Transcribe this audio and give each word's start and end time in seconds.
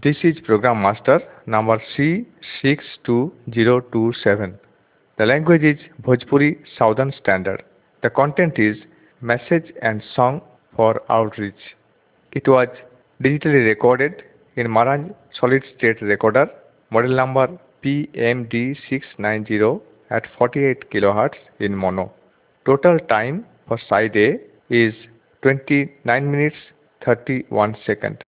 This 0.00 0.18
is 0.22 0.38
Program 0.44 0.80
Master 0.80 1.20
number 1.46 1.82
C62027. 1.96 4.54
The 5.16 5.26
language 5.26 5.64
is 5.64 5.80
Bhojpuri 6.02 6.58
Southern 6.76 7.12
Standard. 7.20 7.64
The 8.04 8.10
content 8.10 8.60
is 8.60 8.76
Message 9.20 9.72
and 9.82 10.00
Song 10.14 10.40
for 10.76 11.02
Outreach. 11.10 11.74
It 12.30 12.46
was 12.46 12.68
digitally 13.24 13.66
recorded 13.66 14.22
in 14.54 14.68
Marang 14.68 15.16
Solid 15.40 15.64
State 15.76 16.00
Recorder, 16.00 16.48
model 16.90 17.16
number 17.16 17.58
PMD690 17.82 19.80
at 20.10 20.28
48 20.38 20.90
kHz 20.92 21.34
in 21.58 21.74
mono. 21.74 22.12
Total 22.66 23.00
time 23.00 23.44
for 23.66 23.80
side 23.88 24.16
A 24.16 24.38
is 24.70 24.94
29 25.42 26.30
minutes 26.30 26.56
31 27.04 27.76
seconds. 27.84 28.27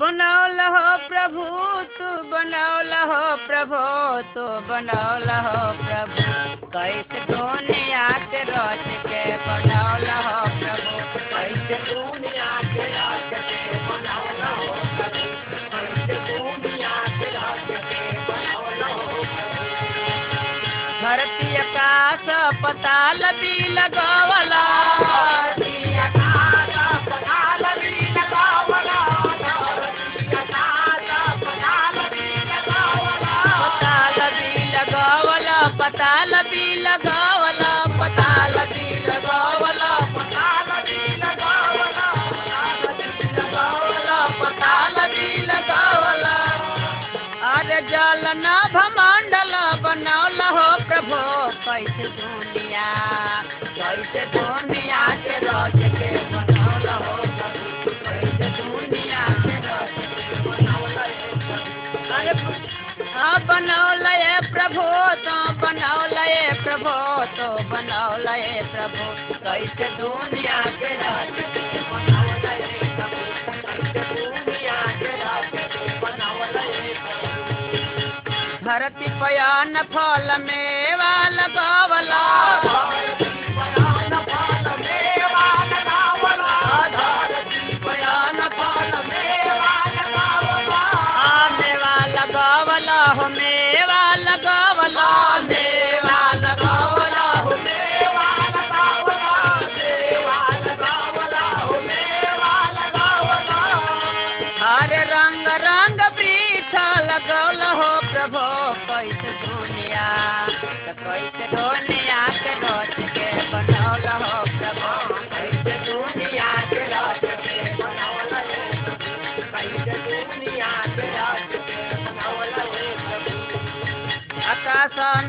बनौल 0.00 0.60
हो 0.60 0.96
प्रभु, 1.08 1.42
तू 1.96 2.06
बनौल 2.30 2.92
हो 3.10 3.20
प्रभु, 3.46 3.82
तू 4.34 4.46
बनौल 4.68 5.28
हो 5.44 5.60
प्रभु। 5.82 6.66
कैसे 6.74 7.20
दुनिया 7.30 8.08
के 8.32 8.42
रच 8.42 8.86
के 9.06 9.22
बनौल 9.46 10.06
हो 10.26 10.40
प्रभु। 10.58 10.94
कैसे 11.30 11.78
दुनिया 11.92 12.50
के 12.74 12.86
रच 12.96 13.30
के 13.50 13.78
बनौल 13.88 14.42
हो 14.42 14.74
प्रभु। 14.96 15.22
कैसे 15.74 16.16
दुनिया 16.28 16.94
के 17.18 17.30
रच 17.36 17.68
के 17.90 18.02
बनौल 18.28 18.82
हो 18.82 19.22
धरती 21.02 21.56
आकाश 21.56 22.26
पताल 22.64 23.18
भी 23.40 23.56
लगवला 23.68 23.92
धरती 23.94 24.23
बनौल 63.64 64.06
है 64.06 64.40
प्रभु 64.52 64.82
तो 65.24 65.36
बनौल 65.60 66.16
है 66.18 66.64
प्रभु 66.64 66.92
तो 67.36 67.46
बनौल 67.68 68.26
है 68.28 68.62
प्रभु। 68.72 69.04
कैसे 69.44 69.88
दुनिया 69.96 70.58
के 70.80 70.90
रच 71.00 71.38
के 71.54 71.72
बनौल 71.90 72.44
है 72.44 72.68
प्रभु। 72.96 73.20
कैसे 73.56 74.04
दुनिया 74.14 74.78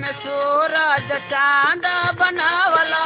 में 0.02 0.12
सूरज 0.22 1.12
चाँद 1.31 1.86
बनावला 2.20 3.06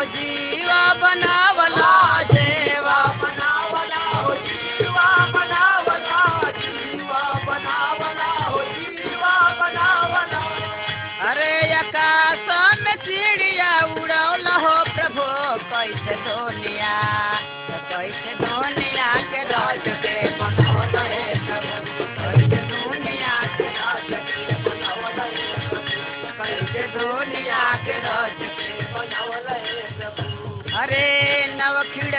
बनावला 0.00 0.29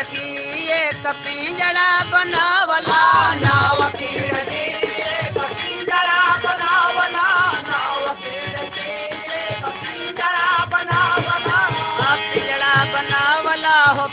पपीजड़ा 0.03 1.89
बनावला 2.11 3.01
नावीर 3.41 4.33
पपीजड़ा 5.37 6.21
बनाव 6.43 6.97
नावीर 7.15 8.57
पपीजड़ा 9.61 10.37
बनाव 10.65 11.27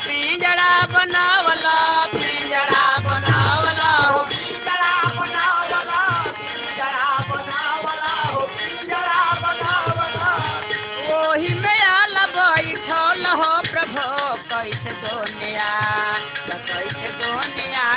पीजड़ा 0.05 0.71
बनाव 0.93 1.47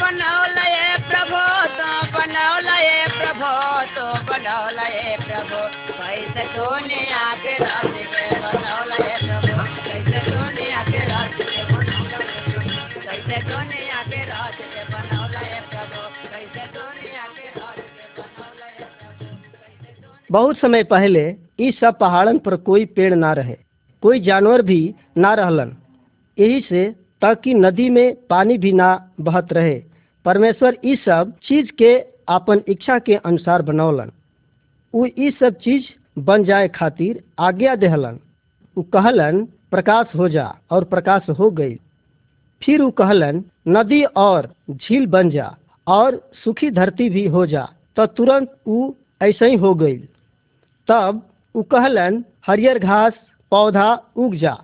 बनौला 0.00 0.64
प्रभु 1.08 1.40
तो 1.78 2.18
बनौल 2.18 2.68
प्रभो 3.18 3.52
तो 3.94 4.06
बनौला 4.24 4.88
प्रभु। 5.26 5.60
कैसे 5.92 6.44
दुनिया 6.54 7.34
के 7.42 7.54
रच 7.54 7.86
के 7.86 7.95
बहुत 20.36 20.56
समय 20.56 20.82
पहले 20.84 21.20
ई 21.60 21.70
सब 21.72 21.96
पहाड़न 21.98 22.38
पर 22.38 22.54
कोई 22.56 22.84
पेड़ 22.86 23.14
ना 23.14 23.32
रहे, 23.32 23.54
कोई 24.02 24.18
जानवर 24.20 24.62
भी 24.62 24.94
ना 25.16 25.32
रहलन। 25.34 25.72
यही 26.38 26.60
से 26.60 26.82
ताकि 27.22 27.52
नदी 27.54 27.88
में 27.90 28.14
पानी 28.30 28.56
भी 28.58 28.72
ना 28.72 28.88
बहत 29.20 29.52
रहे, 29.52 29.78
परमेश्वर 30.26 30.76
ई 30.84 30.96
सब 30.96 31.32
चीज़ 31.42 31.70
के 31.72 31.92
अपन 32.28 32.60
इच्छा 32.68 32.98
के 32.98 33.14
अनुसार 33.14 33.62
बनौलन। 33.62 34.10
उ 34.94 35.06
सब 35.40 35.54
चीज़ 35.64 35.84
बन 36.20 36.44
जाए 36.44 36.68
खातिर 36.68 37.22
आज्ञा 37.38 37.74
देहलन। 37.76 38.18
उ 38.76 38.82
कहलन, 38.94 39.42
प्रकाश 39.70 40.14
हो 40.16 40.28
जा 40.28 40.44
और 40.70 40.84
प्रकाश 40.84 41.30
हो 41.38 41.50
गई। 41.52 41.74
फिर 42.62 42.80
उ 42.80 42.90
कहलन, 42.90 43.42
नदी 43.68 44.02
और 44.18 44.50
झील 44.70 45.06
बन 45.06 45.30
जा 45.30 45.48
और 45.86 46.20
सूखी 46.44 46.70
धरती 46.72 47.08
भी 47.10 47.26
हो 47.28 47.46
जा 47.46 47.68
तो 47.96 48.06
तुरंत 48.08 48.54
उ 48.66 48.90
ऐसे 49.22 49.46
ही 49.46 49.56
हो 49.56 49.74
गई। 49.76 49.96
तब 50.88 51.22
उ 51.54 51.62
कहलन, 51.64 52.24
हरियर 52.46 52.78
घास, 52.78 53.12
पौधा 53.52 53.92
उग 54.16 54.34
जा। 54.36 54.56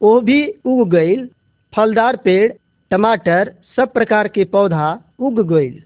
वो 0.00 0.20
भी 0.20 0.40
उग 0.66 0.88
गईल 0.90 1.28
फलदार 1.72 2.16
पेड़, 2.16 2.52
टमाटर, 2.90 3.52
सब 3.76 3.92
प्रकार 3.92 4.28
के 4.28 4.44
पौधा 4.46 4.88
उग 5.20 5.40
गईल 5.48 5.82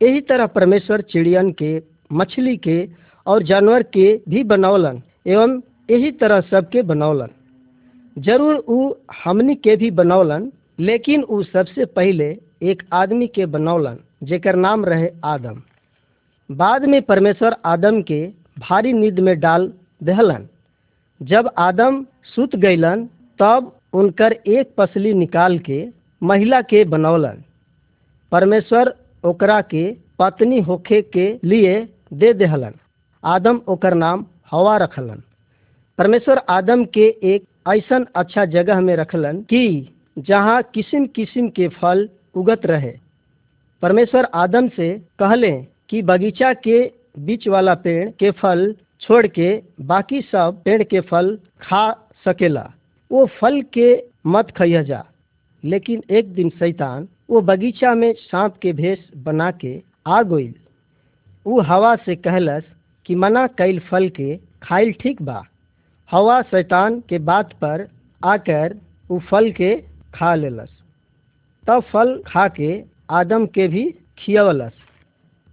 यही 0.00 0.20
तरह 0.20 0.46
परमेश्वर 0.48 1.00
चिड़ियन 1.02 1.50
के, 1.52 1.80
मछली 2.12 2.56
के 2.56 2.88
और 3.26 3.42
जानवर 3.42 3.82
के 3.82 4.12
भी 4.28 4.42
बनौलन 4.44 5.02
एवं 5.26 5.60
यही 5.90 6.10
तरह 6.12 6.40
सबके 6.40 6.82
बनौलन। 6.82 7.28
ज़रूर 8.16 8.54
उ 8.56 8.92
हमनी 9.24 9.54
के 9.54 9.76
भी 9.76 9.90
बनौलन, 9.90 10.50
लेकिन 10.80 11.22
उ 11.22 11.42
सबसे 11.42 11.84
पहले 11.86 12.28
एक 12.62 12.82
आदमी 12.92 13.26
के 13.26 13.46
बनौलन, 13.46 13.98
जेकर 14.22 14.56
नाम 14.56 14.84
रहे 14.84 15.10
आदम। 15.24 15.62
बाद 16.50 16.84
में 16.84 17.00
परमेश्वर 17.02 17.56
आदम 17.64 18.00
के 18.02 18.26
भारी 18.60 18.92
नींद 18.92 19.20
में 19.20 19.40
डाल 19.40 19.72
दहलन। 20.02 20.48
जब 21.22 21.50
आदम 21.58 22.06
सुत 22.24 22.56
गईलन, 22.56 23.08
तब 23.38 23.76
उनकर 23.92 24.32
एक 24.32 24.74
पसली 24.78 25.14
निकाल 25.14 25.58
के 25.58 25.88
महिला 26.22 26.60
के 26.62 26.84
बनौलन। 26.84 27.42
परमेश्वर 28.32 28.94
ओकरा 29.24 29.60
के 29.60 29.96
पत्नी 30.18 30.60
होखे 30.60 31.02
के 31.02 31.38
लिए 31.44 31.88
दे 32.12 32.32
देहलन। 32.32 32.74
आदम 33.24 33.60
ओकर 33.68 33.94
नाम 33.94 34.26
हवा 34.50 34.76
रखलन। 34.76 35.22
परमेश्वर 35.98 36.38
आदम 36.38 36.84
के 36.84 37.06
एक 37.22 37.44
ऐसन 37.68 38.06
अच्छा 38.14 38.44
जगह 38.44 38.80
में 38.80 38.96
रखलन 38.96 39.42
कि 39.42 39.88
जहाँ 40.18 40.62
किस्म 40.62 41.06
किस्म 41.06 41.48
के 41.48 41.68
फल 41.68 42.08
उगत 42.34 42.66
रहे। 42.66 42.94
परमेश्वर 43.82 44.24
आदम 44.24 44.68
से 44.68 45.02
कहले 45.18 45.66
कि 45.88 46.02
बगीचा 46.02 46.52
के 46.52 46.99
बीच 47.24 47.48
वाला 47.48 47.74
पेड़ 47.74 48.08
के 48.10 48.30
फल 48.30 48.74
छोड़ 49.00 49.26
के 49.26 49.50
बाकी 49.80 50.20
सब 50.22 50.60
पेड़ 50.64 50.82
के 50.82 51.00
फल 51.00 51.36
खा 51.62 51.90
सकेला। 52.24 52.70
वो 53.10 53.26
फल 53.40 53.60
के 53.74 53.88
मत 54.26 54.50
खइया 54.56 54.82
जा। 54.82 55.04
लेकिन 55.64 56.02
एक 56.10 56.32
दिन 56.34 56.50
शैतान 56.50 57.08
वो 57.30 57.40
बगीचा 57.40 57.94
में 57.94 58.12
सांप 58.18 58.56
के 58.62 58.72
भेष 58.72 58.98
बना 59.24 59.50
के 59.50 59.80
आ 60.06 60.22
गईल 60.22 60.54
उ 61.46 61.60
हवा 61.60 61.94
से 61.96 62.16
कहलस 62.16 62.64
कि 63.06 63.14
मना 63.14 63.46
कैल 63.58 63.78
फल 63.80 64.08
के 64.08 64.36
खाइल 64.62 64.92
ठीक 64.92 65.22
बा। 65.22 65.42
हवा 66.10 66.40
शैतान 66.42 67.00
के 67.08 67.18
बात 67.18 67.52
पर 67.52 67.86
आकर 68.24 68.76
वो 69.10 69.18
फल 69.30 69.50
के 69.52 69.74
खा 70.14 70.34
लेलस। 70.34 70.70
तब 71.66 71.82
फल 71.92 72.22
खा 72.26 72.46
के 72.48 72.72
आदम 73.10 73.46
के 73.46 73.68
भी 73.68 73.84
खियवलस। 74.18 74.72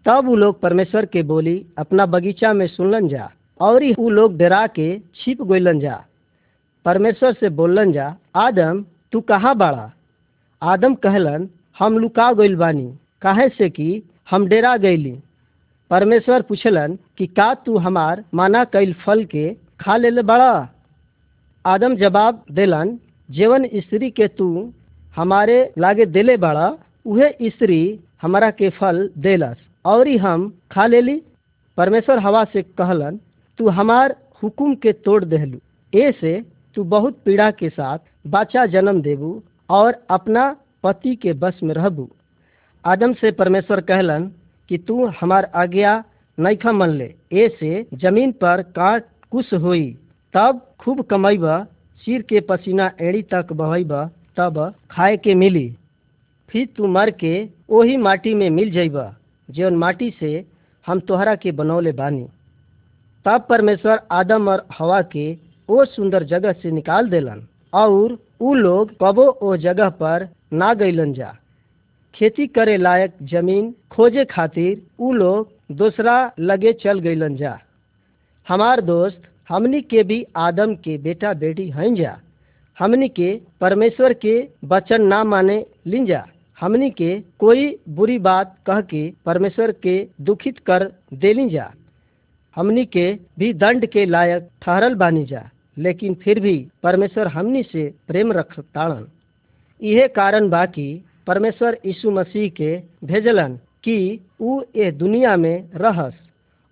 तब 0.08 0.30
उ 0.30 0.36
लोग 0.36 0.60
परमेश्वर 0.60 1.06
के 1.06 1.24
बोली, 1.24 1.66
अपना 1.78 2.06
बगीचा 2.06 2.54
में 2.54 2.68
सुनलन 2.68 3.08
जा, 3.08 3.32
और 3.62 3.84
उ 4.00 4.10
लोग 4.10 4.38
डरा 4.38 4.68
के 4.68 5.00
छिप 5.00 5.42
गइलन 5.42 5.80
जा। 5.80 6.06
परमेश्वर 6.86 7.34
से 7.34 7.50
बोलन 7.50 7.92
जा, 7.92 8.16
आदम, 8.36 8.86
तू 9.12 9.22
कहाँ 9.22 9.56
बाड़ा? 9.56 9.92
आदम 10.64 10.96
कहलन, 10.96 11.50
हम 11.80 11.98
लुका 11.98 12.34
गइल 12.34 12.56
बानी। 12.56 12.98
काहे 13.22 13.50
से 13.50 13.70
कि 13.70 14.04
हम 14.30 14.48
डेरा 14.48 14.78
गईली? 14.78 15.20
परमेश्वर 15.90 16.42
पूछलन 16.42 16.98
कि 17.18 17.28
का 17.28 17.54
तू 17.54 17.78
हमार 17.78 18.24
माना 18.34 18.64
कैल 18.64 18.94
फल 18.94 19.26
के 19.26 19.56
खा 19.80 19.98
ले 19.98 20.12
बड़ा? 20.12 20.70
आदम 21.66 21.96
जवाब 21.96 22.46
देलन, 22.52 23.00
जेवन 23.32 23.70
स्त्री 23.76 24.10
के 24.10 24.28
तू 24.28 24.74
हमारे 25.16 25.74
लागे 25.78 26.06
देले 26.06 26.38
बड़ा, 26.38 26.78
उहे 27.06 27.50
स्त्री 27.50 28.00
हमारा 28.22 28.52
के 28.52 28.70
फल 28.70 29.10
देलस। 29.18 29.67
और 29.88 30.08
ही 30.08 30.18
हम 30.18 30.52
खा 30.72 30.86
लेली 30.88 31.22
परमेश्वर 31.78 32.20
हवा 32.20 32.44
से 32.44 32.62
कहलन, 32.62 33.20
तू 33.60 33.70
हमार 33.70 34.16
हुकुम 34.44 34.74
के 34.76 34.92
तोड़ 34.94 35.24
देहलू। 35.26 35.60
ए 35.94 36.12
से 36.12 36.42
तू 36.76 36.84
बहुत 36.86 37.18
पीड़ा 37.26 37.50
के 37.52 37.70
साथ 37.70 38.00
बच्चा 38.28 38.66
जन्म 38.66 39.02
देबू 39.02 39.42
और 39.70 39.96
अपना 40.10 40.56
पति 40.84 41.16
के 41.16 41.34
बस 41.34 41.60
में 41.64 41.74
रहबू। 41.76 42.10
आदम 42.84 43.14
से 43.14 43.32
परमेश्वर 43.32 43.82
कहलन 43.82 44.32
कि 44.70 44.78
तू 44.78 45.06
हमार 45.22 45.50
आज्ञा 45.56 46.04
नैखा 46.38 46.72
मन 46.72 46.90
ले। 46.90 47.14
ए 47.34 47.48
से 47.60 47.86
ज़मीन 47.94 48.32
पर 48.32 48.62
काट 48.76 49.06
कुश 49.32 49.54
होई, 49.54 49.86
तब 50.34 50.62
खूब 50.80 51.02
कमैब 51.04 51.46
सिर 52.06 52.22
के 52.22 52.40
पसीना 52.40 52.92
एड़ी 53.02 53.22
तक 53.24 53.54
बहैब 53.54 53.94
तब 54.38 54.60
खाए 54.92 55.18
के 55.18 55.34
मिली। 55.36 55.70
फिर 56.50 56.68
तू 56.78 56.88
मर 56.88 57.12
के 57.14 57.34
ओही 57.70 57.98
माटी 57.98 58.34
में 58.34 58.50
मिल 58.50 58.72
जइब। 58.72 58.98
जौन 59.50 59.76
माटी 59.76 60.10
से 60.20 60.46
हम 60.88 61.00
तोहरा 61.00 61.36
के 61.36 61.52
बनौले 61.52 61.92
बानी। 61.92 62.26
तब 63.26 63.46
परमेश्वर 63.50 64.00
आदम 64.12 64.48
और 64.50 64.66
हवा 64.80 65.02
के 65.12 65.26
ओ 65.70 65.86
सुंदर 65.86 66.24
जगह 66.24 66.52
से 66.54 66.72
निकाल 66.72 67.10
देलन, 67.10 67.48
और 67.74 68.18
उ 68.42 68.54
लोग 68.54 68.92
कबो 69.02 69.24
ओ 69.24 69.56
जगह 69.58 69.90
पर 69.90 70.28
ना 70.54 70.74
गईलन 70.74 71.14
जा। 71.14 71.36
खेती 72.16 72.48
करे 72.48 72.78
लायक 72.78 73.14
ज़मीन 73.24 73.74
खोजे 73.92 74.26
खातिर 74.26 74.82
उ 75.00 75.12
लोग 75.14 75.50
दूसरा 75.72 76.16
लगे 76.40 76.74
चल 76.74 77.00
गईलन 77.00 77.36
जा। 77.36 77.58
हमार 78.48 78.82
दोस्त, 78.82 79.22
हमनी 79.50 79.82
के 79.82 80.04
भी 80.04 80.26
आदम 80.36 80.76
के 80.76 80.98
बेटा 80.98 81.34
बेटी 81.34 81.70
हैं 81.70 81.94
जा। 81.96 82.18
हमनी 82.78 83.08
के 83.10 83.30
परमेश्वर 83.62 84.14
के 84.14 84.36
वचन 84.64 85.04
ना 85.04 85.24
माने 85.24 85.66
लिन 85.88 86.06
जा। 86.06 86.26
हमनी 86.58 86.90
के 86.90 87.20
कोई 87.40 87.66
बुरी 87.98 88.18
बात 88.28 88.56
कह 88.68 88.80
के 88.92 89.10
परमेश्वर 89.26 89.72
के 89.84 89.98
दुखित 90.30 90.60
कर 90.70 90.92
देली 91.14 91.50
जा। 91.50 91.72
हमनी 92.56 92.86
के 92.86 93.12
भी 93.40 93.54
दंड 93.54 93.86
के 93.92 94.06
लायक 94.06 94.50
ठहरल 94.62 94.96
बानी 95.02 95.24
जा, 95.26 95.50
लेकिन 95.78 96.14
फिर 96.24 96.40
भी 96.40 96.56
परमेश्वर 96.84 97.28
हमनी 97.28 97.64
से 97.64 97.90
प्रेम 98.08 98.32
रख 98.34 98.60
ताड़न 98.60 99.06
इहे 99.82 100.08
कारण 100.08 100.50
बा 100.50 100.66
कि 100.66 100.88
परमेश्वर 101.28 101.78
यीशु 101.86 102.12
मसीह 102.12 102.50
के 102.62 102.76
भेजलन 103.08 103.56
कि 103.84 103.98
उ 104.42 104.62
ए 104.76 104.92
दुनिया 104.92 105.36
में 105.38 105.70
रहस 105.76 106.14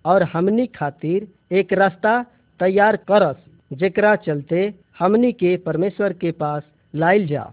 और 0.04 0.22
हमनी 0.32 0.66
खातिर 0.78 1.26
एक 1.58 1.72
रास्ता 1.72 2.22
तैयार 2.60 2.96
करस, 3.10 3.36
जेकरा 3.72 4.14
चलते 4.26 4.72
हमनी 4.98 5.32
के 5.32 5.56
परमेश्वर 5.66 6.12
के 6.12 6.30
पास 6.32 6.62
लाइल 6.94 7.26
जा। 7.26 7.52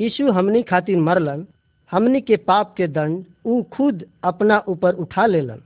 यीशु 0.00 0.30
हमनी 0.32 0.62
खातिर 0.62 0.96
मरलन, 0.96 1.46
हमनी 1.90 2.20
के 2.20 2.36
पाप 2.36 2.74
के 2.76 2.86
दंड 2.88 3.24
उ 3.46 3.62
खुद 3.62 4.04
अपना 4.24 4.62
ऊपर 4.68 4.94
उठा 4.94 5.26
लेलन। 5.26 5.62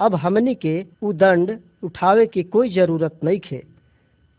अब 0.00 0.14
हमनी 0.14 0.54
के 0.54 0.84
उ 1.02 1.12
दंड 1.12 1.58
उठावे 1.84 2.26
की 2.26 2.42
कोई 2.42 2.70
ज़रूरत 2.74 3.18
नहीं 3.24 3.38
खे। 3.40 3.62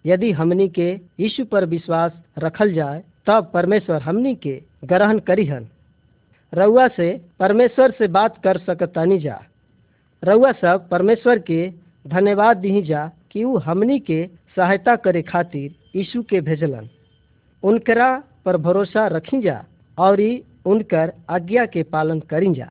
यदि 0.05 0.31
हमनी 0.31 0.67
के 0.69 0.89
यीशु 1.19 1.45
पर 1.45 1.65
विश्वास 1.65 2.11
रखल 2.39 2.73
जाए 2.73 3.03
तब 3.27 3.51
परमेश्वर 3.53 4.01
हमनी 4.01 4.35
के 4.35 4.61
ग्रहण 4.85 5.19
करिहन। 5.19 5.67
रउआ 6.53 6.87
से 6.87 7.21
परमेश्वर 7.39 7.91
से 7.91 8.07
बात 8.07 8.41
कर 8.43 8.57
सकतानी 8.57 9.17
जा। 9.19 9.39
रउआ 10.23 10.51
सब 10.51 10.87
परमेश्वर 10.89 11.39
के 11.39 11.69
धन्यवाद 12.07 12.57
दी 12.57 12.81
जा 12.81 13.11
कि 13.31 13.43
उ 13.43 13.57
हमनी 13.57 13.99
के 13.99 14.25
सहायता 14.55 14.95
करे 14.95 15.21
खातिर 15.21 15.75
यीशु 15.95 16.23
के 16.23 16.41
भेजलन। 16.41 16.89
उनकरा 17.63 18.23
पर 18.45 18.57
भरोसा 18.57 19.07
रखी 19.07 19.41
जा 19.41 19.65
और 19.97 20.21
उनकर 20.65 21.13
आज्ञा 21.29 21.65
के 21.65 21.83
पालन 21.83 22.19
करींजा। 22.19 22.69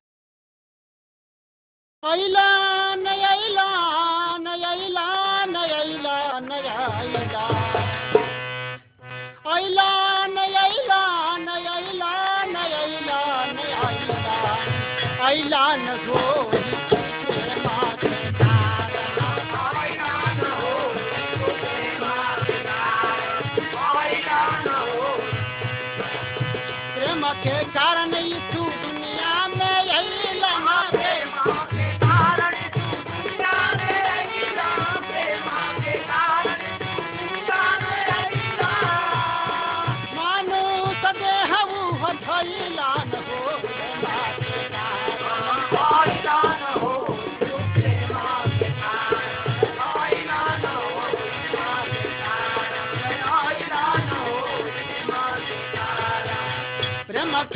ऐलान 15.28 16.08
हो। 16.08 16.37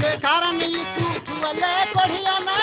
के 0.00 0.16
कारण 0.24 0.60
तू 0.96 1.08
तू 1.28 1.34
बढ़िया 1.96 2.38
ना 2.48 2.56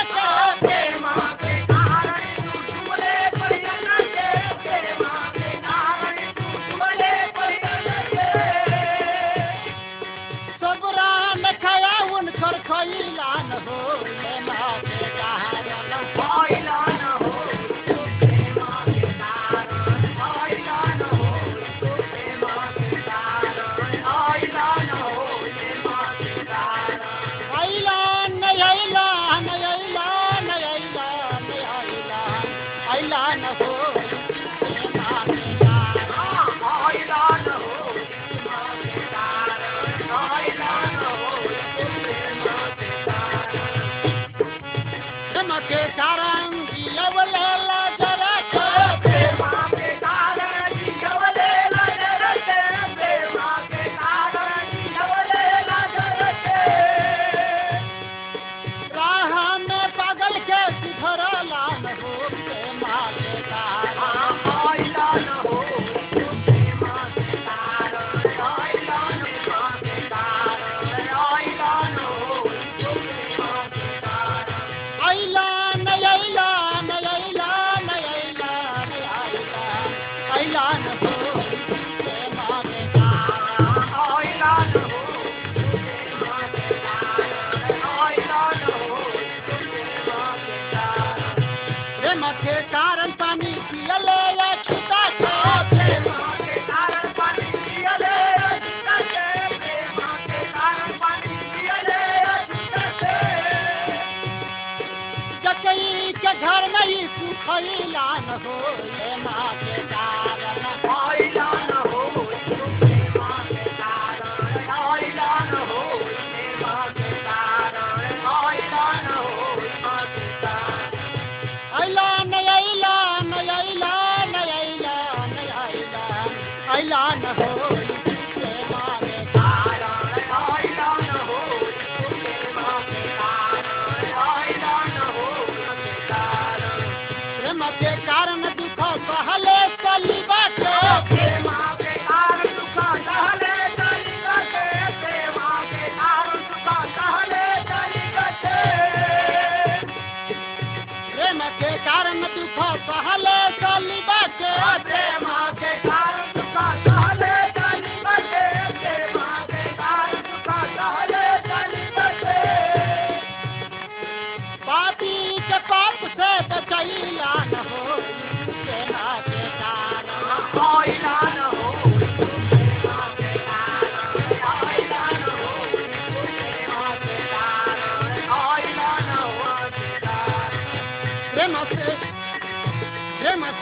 होई 107.60 107.92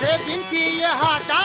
से 0.02 0.16
विनती 0.26 0.66
यह 0.82 1.04
का 1.30 1.42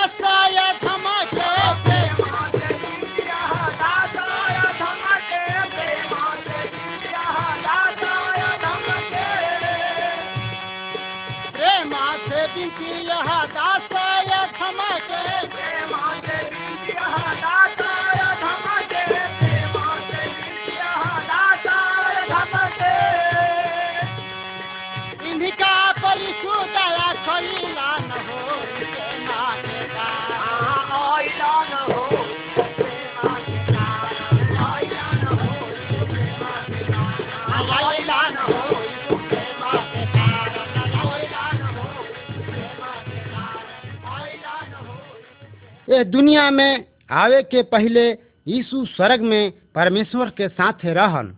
दुनिया 45.93 46.51
में 46.51 46.85
आवे 47.11 47.43
के 47.43 47.63
पहले 47.63 48.11
यीशु 48.47 48.85
स्वर्ग 48.87 49.21
में 49.21 49.53
परमेश्वर 49.75 50.31
के 50.31 50.49
साथ 50.49 50.85
रहन। 50.85 51.37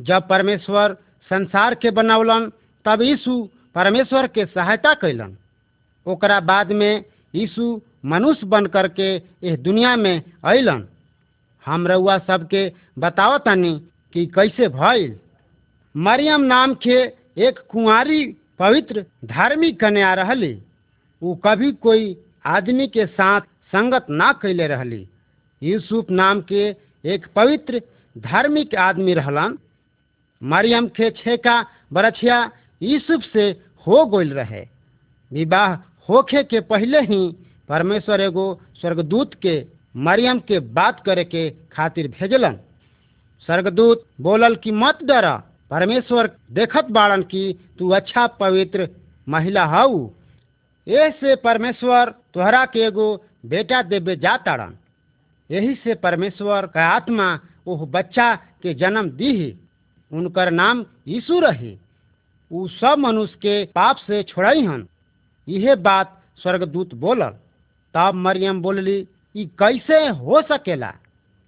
जब 0.00 0.28
परमेश्वर 0.28 0.96
संसार 1.30 1.74
के 1.74 1.90
बनौलन 1.90 2.52
तब 2.84 3.02
यीशु 3.02 3.48
परमेश्वर 3.74 4.26
के 4.26 4.46
सहायता 4.46 4.94
कैलन 4.94 5.36
ओकरा 6.06 6.40
बाद 6.40 6.72
में 6.72 7.04
यीशु 7.34 7.80
मनुष्य 8.04 8.46
बन 8.46 8.66
कर 8.66 8.88
के 8.88 9.16
इस 9.42 9.58
दुनिया 9.58 9.96
में 9.96 10.22
अलन 10.44 10.88
हम 11.66 11.86
रउआ 11.86 12.18
सबके 12.18 12.72
बताओ 12.98 13.38
तनी 13.38 13.80
कि 14.12 14.26
कैसे 14.26 14.68
भइल। 14.68 15.18
मरियम 15.96 16.40
नाम 16.40 16.74
के 16.74 16.98
एक 17.38 17.58
कुंवारी 17.68 18.36
पवित्र 18.58 19.04
धार्मिक 19.24 19.80
कन्या 19.80 20.14
रहली। 20.14 20.62
वो 21.22 21.34
कभी 21.34 21.72
कोई 21.72 22.16
आदमी 22.46 22.86
के 22.86 23.06
साथ 23.06 23.40
संगत 23.72 24.06
ना 24.10 24.32
कैले 24.32 24.66
रहली। 24.66 25.08
यूसुफ 25.62 26.10
नाम 26.10 26.40
के 26.40 26.76
एक 27.04 27.26
पवित्र, 27.36 27.82
धार्मिक 28.18 28.74
आदमी 28.74 29.14
रहलन। 29.14 29.58
मरियम 30.42 30.86
के 30.86 31.10
छेका 31.10 31.66
बरछिया 31.92 32.50
यूसुफ 32.82 33.20
से 33.32 33.50
हो 33.86 34.06
गइल 34.06 34.32
रहे। 34.32 34.68
विवाह 35.32 35.74
होखे 36.08 36.42
के 36.42 36.60
पहले 36.60 37.00
ही 37.00 37.36
परमेश्वर 37.68 38.20
एगो 38.20 38.60
स्वर्गदूत 38.80 39.34
के, 39.34 39.66
मरियम 39.96 40.38
के 40.38 40.58
बात 40.58 41.02
करे 41.06 41.24
के 41.24 41.50
खातिर 41.50 42.08
भेजलन। 42.08 42.58
स्वर्गदूत 43.46 44.06
बोलल 44.20 44.56
कि, 44.56 44.70
मत 44.70 44.98
डरा, 45.02 45.42
परमेश्वर 45.70 46.30
देखत 46.52 46.84
बाड़न 46.84 47.22
कि 47.22 47.58
तू 47.78 47.90
अच्छा 47.90 48.26
पवित्र 48.26 48.88
महिला 49.28 49.64
हऊ 49.64 50.10
ऐसे 50.88 51.36
परमेश्वर 51.36 52.14
तोहरा 52.34 52.64
के 52.64 52.80
एगो 52.80 53.24
बेटा 53.46 53.82
देवे 53.82 54.16
जाताड़न। 54.16 54.76
यही 55.50 55.74
से 55.74 55.94
परमेश्वर 55.94 56.66
का 56.66 56.88
आत्मा 56.88 57.40
वह 57.66 57.86
बच्चा 57.86 58.34
के 58.34 58.74
जन्म 58.74 59.10
दी 59.10 59.36
ही 59.36 59.54
उनकर 60.12 60.50
नाम 60.50 60.84
यीशु 61.08 61.40
रही। 61.40 61.78
उ 62.52 62.68
सब 62.68 62.94
मनुष्य 62.98 63.36
के 63.36 63.64
पाप 63.64 63.96
से 63.96 64.22
छोड़ई 64.22 64.64
हन। 64.64 64.86
यह 65.48 65.74
बात 65.74 66.22
स्वर्गदूत 66.42 66.94
बोलल। 66.94 67.34
तब 67.94 68.14
मरियम 68.14 68.62
बोलली, 68.62 69.08
ई 69.36 69.46
कैसे 69.46 70.08
हो 70.08 70.42
सकेला? 70.42 70.92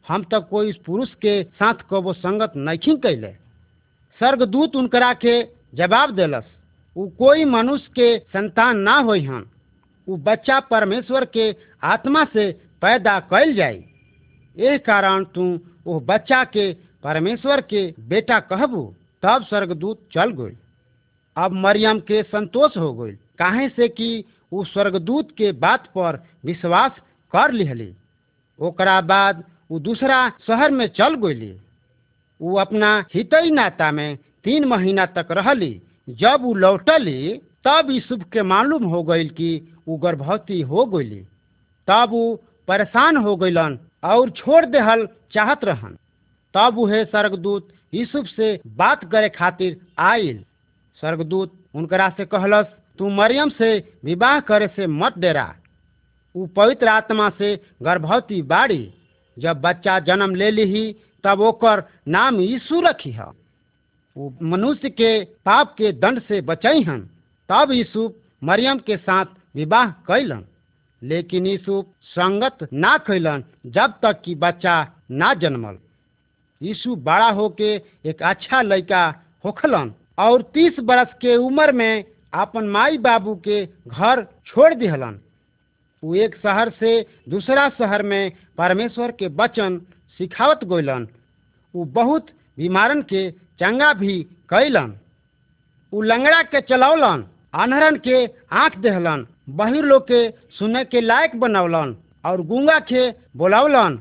हम 0.09 0.23
तो 0.23 0.41
कोई 0.41 0.73
पुरुष 0.73 1.15
के 1.15 1.45
साथ 1.45 1.75
कबो 1.91 2.13
संगत 2.13 2.53
नहीं 2.57 2.97
कैले। 2.97 3.33
स्वर्गदूत 4.19 4.77
उनकरा 4.77 5.13
के 5.15 5.43
जवाब 5.75 6.11
देलस 6.11 6.45
उ 6.97 7.09
कोई 7.09 7.45
मनुष्य 7.45 7.89
के 7.89 8.19
संतान 8.19 8.79
ना 8.79 8.97
होई 8.99 9.25
हन। 9.25 9.47
उ 10.09 10.17
बच्चा 10.17 10.59
परमेश्वर 10.61 11.25
के 11.27 11.55
आत्मा 11.83 12.25
से 12.25 12.51
पैदा 12.83 13.19
कैल 13.33 13.55
जाई। 13.55 13.85
एह 14.57 14.77
कारण 14.79 15.25
तू 15.25 15.45
वो 15.87 16.01
बच्चा 16.01 16.43
के 16.47 16.73
परमेश्वर 17.03 17.61
के 17.61 17.87
बेटा 18.09 18.39
कहबू, 18.41 18.83
तब 19.23 19.45
स्वर्गदूत 19.45 20.01
चल 20.13 20.31
गई। 20.31 20.57
अब 21.37 21.53
मरियम 21.53 22.01
के 22.01 22.23
संतोष 22.23 22.77
हो 22.77 22.93
गई, 22.95 23.13
काहे 23.39 23.69
से 23.69 23.89
कि 23.89 24.25
वो 24.53 24.65
स्वर्गदूत 24.65 25.31
के 25.31 25.53
बात 25.53 25.87
पर 25.87 26.23
विश्वास 26.45 26.99
कर 27.33 27.53
लिहली। 27.53 27.93
ओकरा 28.59 29.01
बाद 29.01 29.45
उ 29.71 29.79
दूसरा 29.79 30.29
शहर 30.47 30.71
में 30.71 30.87
चल 30.89 31.15
गईली। 31.15 31.57
उ 32.41 32.55
अपना 32.57 33.05
हितई 33.15 33.51
नाता 33.51 33.91
में 33.93 34.17
तीन 34.45 34.65
महीना 34.65 35.07
तक 35.07 35.29
रहली, 35.31 35.81
जब 36.09 36.45
उ 36.45 36.55
लौटली 36.55 37.41
तब 37.65 37.91
यूसुफ 37.91 38.23
के 38.33 38.43
मालूम 38.43 38.85
हो 38.85 39.03
गई 39.03 39.29
कि 39.29 39.51
वो 39.89 39.97
गर्भवती 39.97 40.61
हो 40.61 40.85
गई 40.85 41.21
तब 41.89 42.09
वो 42.11 42.35
परेशान 42.69 43.17
हो 43.17 43.37
गईलन 43.37 43.79
और 44.05 44.31
छोड़ 44.31 44.65
देहल 44.67 45.09
चाहत 45.33 45.65
रहन। 45.65 45.97
तब 46.55 46.79
उहे 46.79 47.05
स्वर्गदूत 47.05 47.69
यूसुफ 47.95 48.27
से 48.27 48.61
बात 48.67 49.05
करे 49.05 49.29
खातिर 49.29 49.77
आयल 49.99 50.45
स्वर्गदूत 51.01 51.53
उनकरा 51.75 52.09
से 52.09 52.25
कहलस, 52.25 52.67
तू 52.99 53.09
मरियम 53.09 53.49
से 53.51 53.93
विवाह 54.05 54.41
करे 54.41 54.69
से 54.69 54.87
मत 54.87 55.19
डेरा। 55.19 55.55
उ 56.35 56.47
पवित्र 56.47 56.89
आत्मा 56.89 57.31
से 57.31 57.57
गर्भवती 57.83 58.43
बाड़ी। 58.43 58.95
जब 59.39 59.61
बच्चा 59.61 59.99
जन्म 59.99 60.35
ले 60.35 60.51
ली 60.51 60.97
तब 61.25 61.41
ओकर 61.41 61.83
नाम 62.09 62.41
यीशु 62.41 62.81
रखी 62.81 63.11
है। 63.11 63.27
वो 64.17 64.33
मनुष्य 64.43 64.91
के 64.91 65.25
पाप 65.25 65.75
के 65.79 65.93
दंड 65.93 66.21
से 66.23 66.41
बचई 66.41 66.83
हन। 66.83 67.09
तब 67.49 67.73
यीशु 67.73 68.11
मरियम 68.45 68.79
के 68.79 68.97
साथ 68.97 69.27
विवाह 69.55 69.91
कैलन 70.09 70.45
लेकिन 71.03 71.47
यीशु 71.47 71.83
संगत 72.05 72.69
ना 72.73 72.97
कैलन 72.99 73.45
जब 73.67 73.95
तक 74.03 74.21
कि 74.25 74.35
बच्चा 74.35 74.77
ना 75.11 75.33
जन्मल। 75.35 75.79
यीशु 76.61 76.95
बड़ा 76.97 77.29
होके 77.31 77.75
एक 78.07 78.23
अच्छा 78.23 78.61
लड़का 78.63 79.05
होखलन 79.45 79.93
और 80.19 80.43
तीस 80.55 80.79
बरस 80.81 81.13
के 81.21 81.37
उम्र 81.37 81.73
में 81.73 82.05
अपन 82.35 82.69
माई 82.69 82.99
बाबू 82.99 83.35
के 83.45 83.65
घर 83.67 84.23
छोड़ 84.47 84.73
दिहलन। 84.75 85.21
वो 86.03 86.15
एक 86.15 86.37
शहर 86.37 86.71
से 86.71 87.01
दूसरा 87.29 87.69
शहर 87.69 88.03
में 88.03 88.33
परमेश्वर 88.59 89.11
के 89.13 89.27
वचन 89.37 89.79
सिखावत 90.21 90.65
गइलन 90.65 91.09
वो 91.75 91.85
बहुत 91.93 92.27
बीमारन 92.59 93.03
के 93.03 93.31
चंगा 93.61 93.93
भी 93.93 94.23
कैलन 94.51 94.99
उ 95.93 96.03
लंगड़ा 96.03 96.43
के 96.43 96.61
चलौलन। 96.61 97.25
अनहरन 97.55 97.97
के 98.07 98.25
आँख 98.57 98.77
देहलन, 98.79 99.27
बहिर 99.49 99.85
लोग 99.85 100.03
के 100.11 100.29
सुने 100.59 100.85
के 100.85 101.01
लायक 101.01 101.37
बनौलन 101.41 101.97
और 102.27 102.43
गूँगा 102.47 102.79
के 102.91 103.11
बोलौलन 103.37 103.99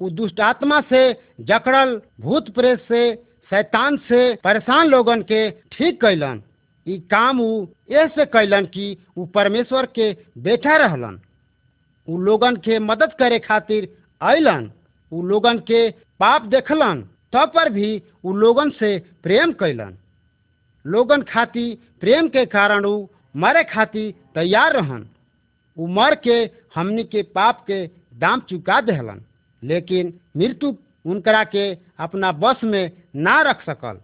उ 0.00 0.08
दुष्ट 0.10 0.40
आत्मा 0.40 0.80
से 0.80 1.12
जकड़ल 1.40 2.00
भूत 2.20 2.48
प्रेत 2.54 2.80
से, 2.88 3.14
शैतान 3.50 3.96
से 4.08 4.34
परेशान 4.44 4.86
लोगन 4.88 5.22
के 5.22 5.50
ठीक 5.72 6.00
कैलन। 6.00 6.42
ई 6.86 6.98
काम 7.10 7.40
उ 7.40 7.66
ऐसे 8.02 8.24
कैलन 8.26 8.64
कि 8.74 8.96
उ 9.16 9.26
परमेश्वर 9.34 9.86
के 9.94 10.12
बेटा 10.42 10.76
रहलन। 10.76 11.18
उ 12.08 12.18
लोगन 12.18 12.56
के 12.64 12.78
मदद 12.78 13.12
करे 13.18 13.38
खातिर 13.38 13.88
अलन 14.20 14.70
उ 15.12 15.22
लोगन 15.22 15.58
के 15.58 15.88
पाप 16.20 16.42
देखलन, 16.54 17.00
तब 17.32 17.52
पर 17.54 17.68
भी 17.70 18.02
उ 18.24 18.32
लोगन 18.32 18.70
से 18.78 18.98
प्रेम 19.22 19.52
कैलन। 19.52 19.96
लोगन 20.84 21.22
खाती 21.22 21.74
प्रेम 22.00 22.28
के 22.28 22.44
कारण 22.46 22.84
उ 22.84 23.06
मरे 23.36 23.62
खातिर 23.64 24.12
तैयार 24.34 24.72
रहन। 24.72 25.06
उ 25.76 25.86
मर 25.88 26.14
के 26.14 26.38
हमनी 26.74 27.04
के 27.04 27.22
पाप 27.34 27.64
के 27.66 27.86
दाम 28.14 28.40
चुका 28.40 28.80
देहलन, 28.80 29.20
लेकिन 29.62 30.12
मृत्यु 30.36 30.74
उनकरा 31.04 31.42
के 31.44 31.72
अपना 31.98 32.32
बस 32.32 32.60
में 32.64 32.90
ना 33.16 33.40
रख 33.42 33.62
सकल। 33.62 34.00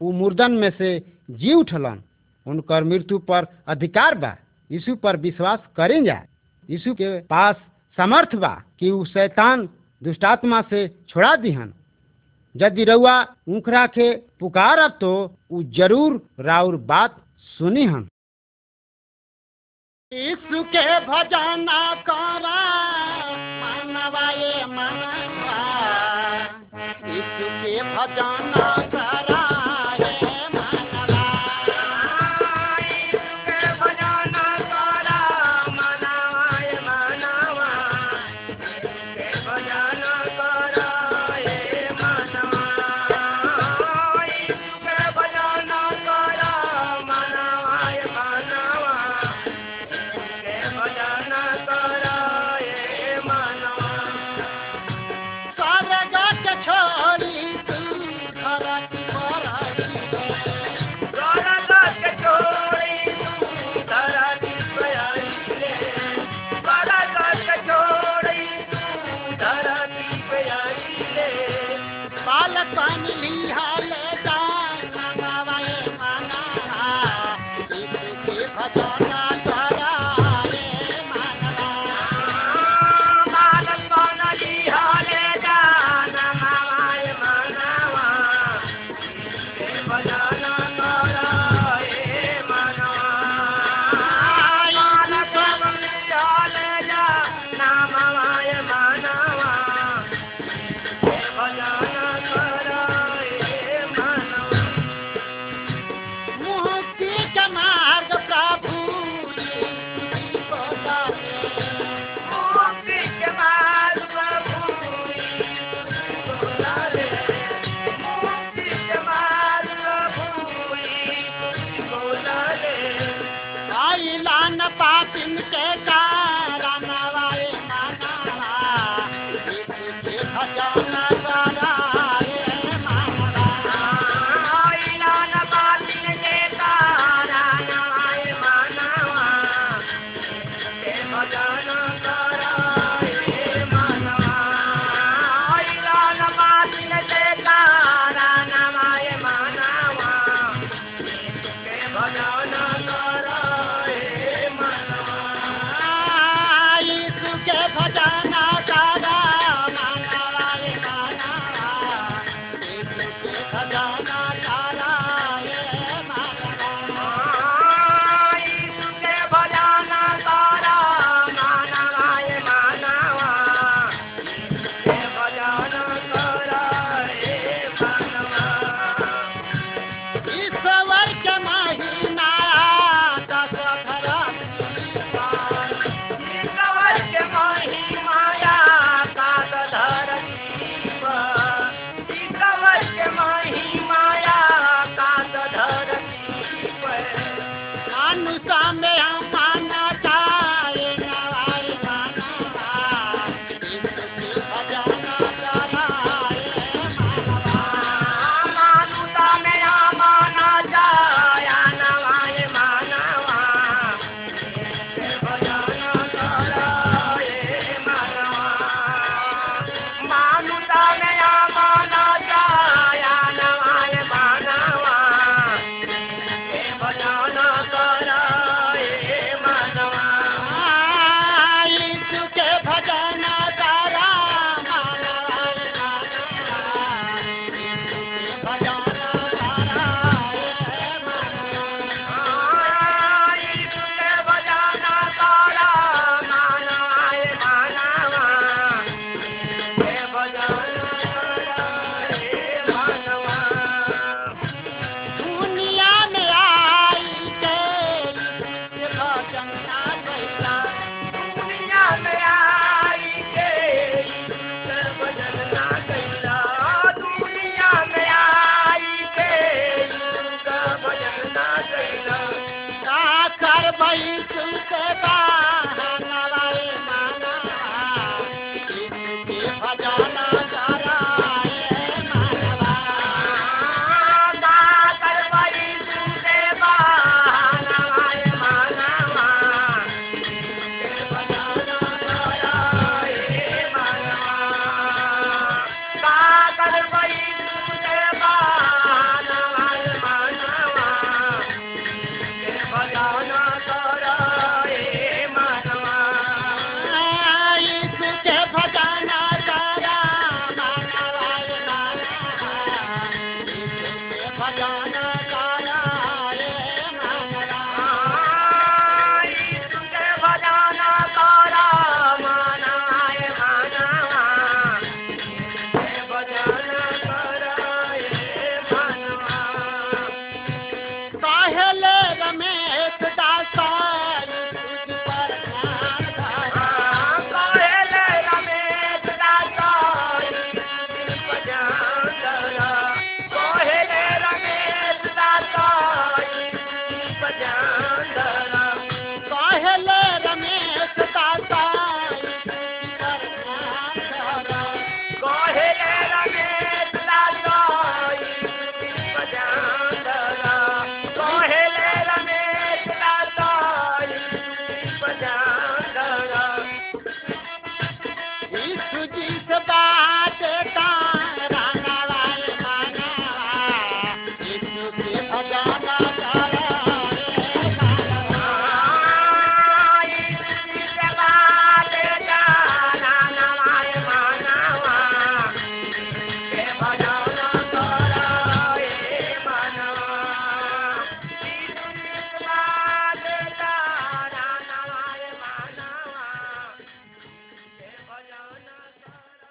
उ 0.00 0.12
मुर्दन 0.12 0.52
में 0.52 0.70
से 0.70 0.98
जी 1.30 1.52
उठलन, 1.54 2.02
उनकर 2.46 2.84
मृत्यु 2.84 3.18
पर 3.20 3.46
अधिकार 3.68 4.14
बा 4.14 4.36
यीशु 4.70 4.94
पर 4.96 5.16
विश्वास 5.16 5.66
करें 5.76 6.02
जा। 6.04 6.22
यीशु 6.68 6.94
के 6.94 7.18
पास 7.22 7.56
समर्थ 7.98 8.34
बा 8.36 8.54
कि 8.78 8.90
उ 8.90 9.04
शैतान 9.04 9.68
दुष्टात्मा 10.02 10.60
से 10.62 10.86
छोड़ा 11.08 11.34
दिहन। 11.36 11.72
यदि 12.56 12.84
रउआ 12.84 13.22
उखरा 13.48 13.86
के 13.86 14.16
पुकारब 14.16 14.98
तो 15.00 15.36
उ 15.50 15.62
ज़रूर 15.62 16.28
राउर 16.40 16.76
बात 16.76 17.24
सुनी 17.58 17.84
हम 17.84 18.08
के 20.64 21.00
भजाना 21.00 21.94
करा, 21.94 22.60
मानवाए 23.60 24.64
मानवा। 24.64 25.08
मनवा 25.08 25.58
यीशु 27.08 27.46
के 27.62 27.82
भजन 27.82 28.52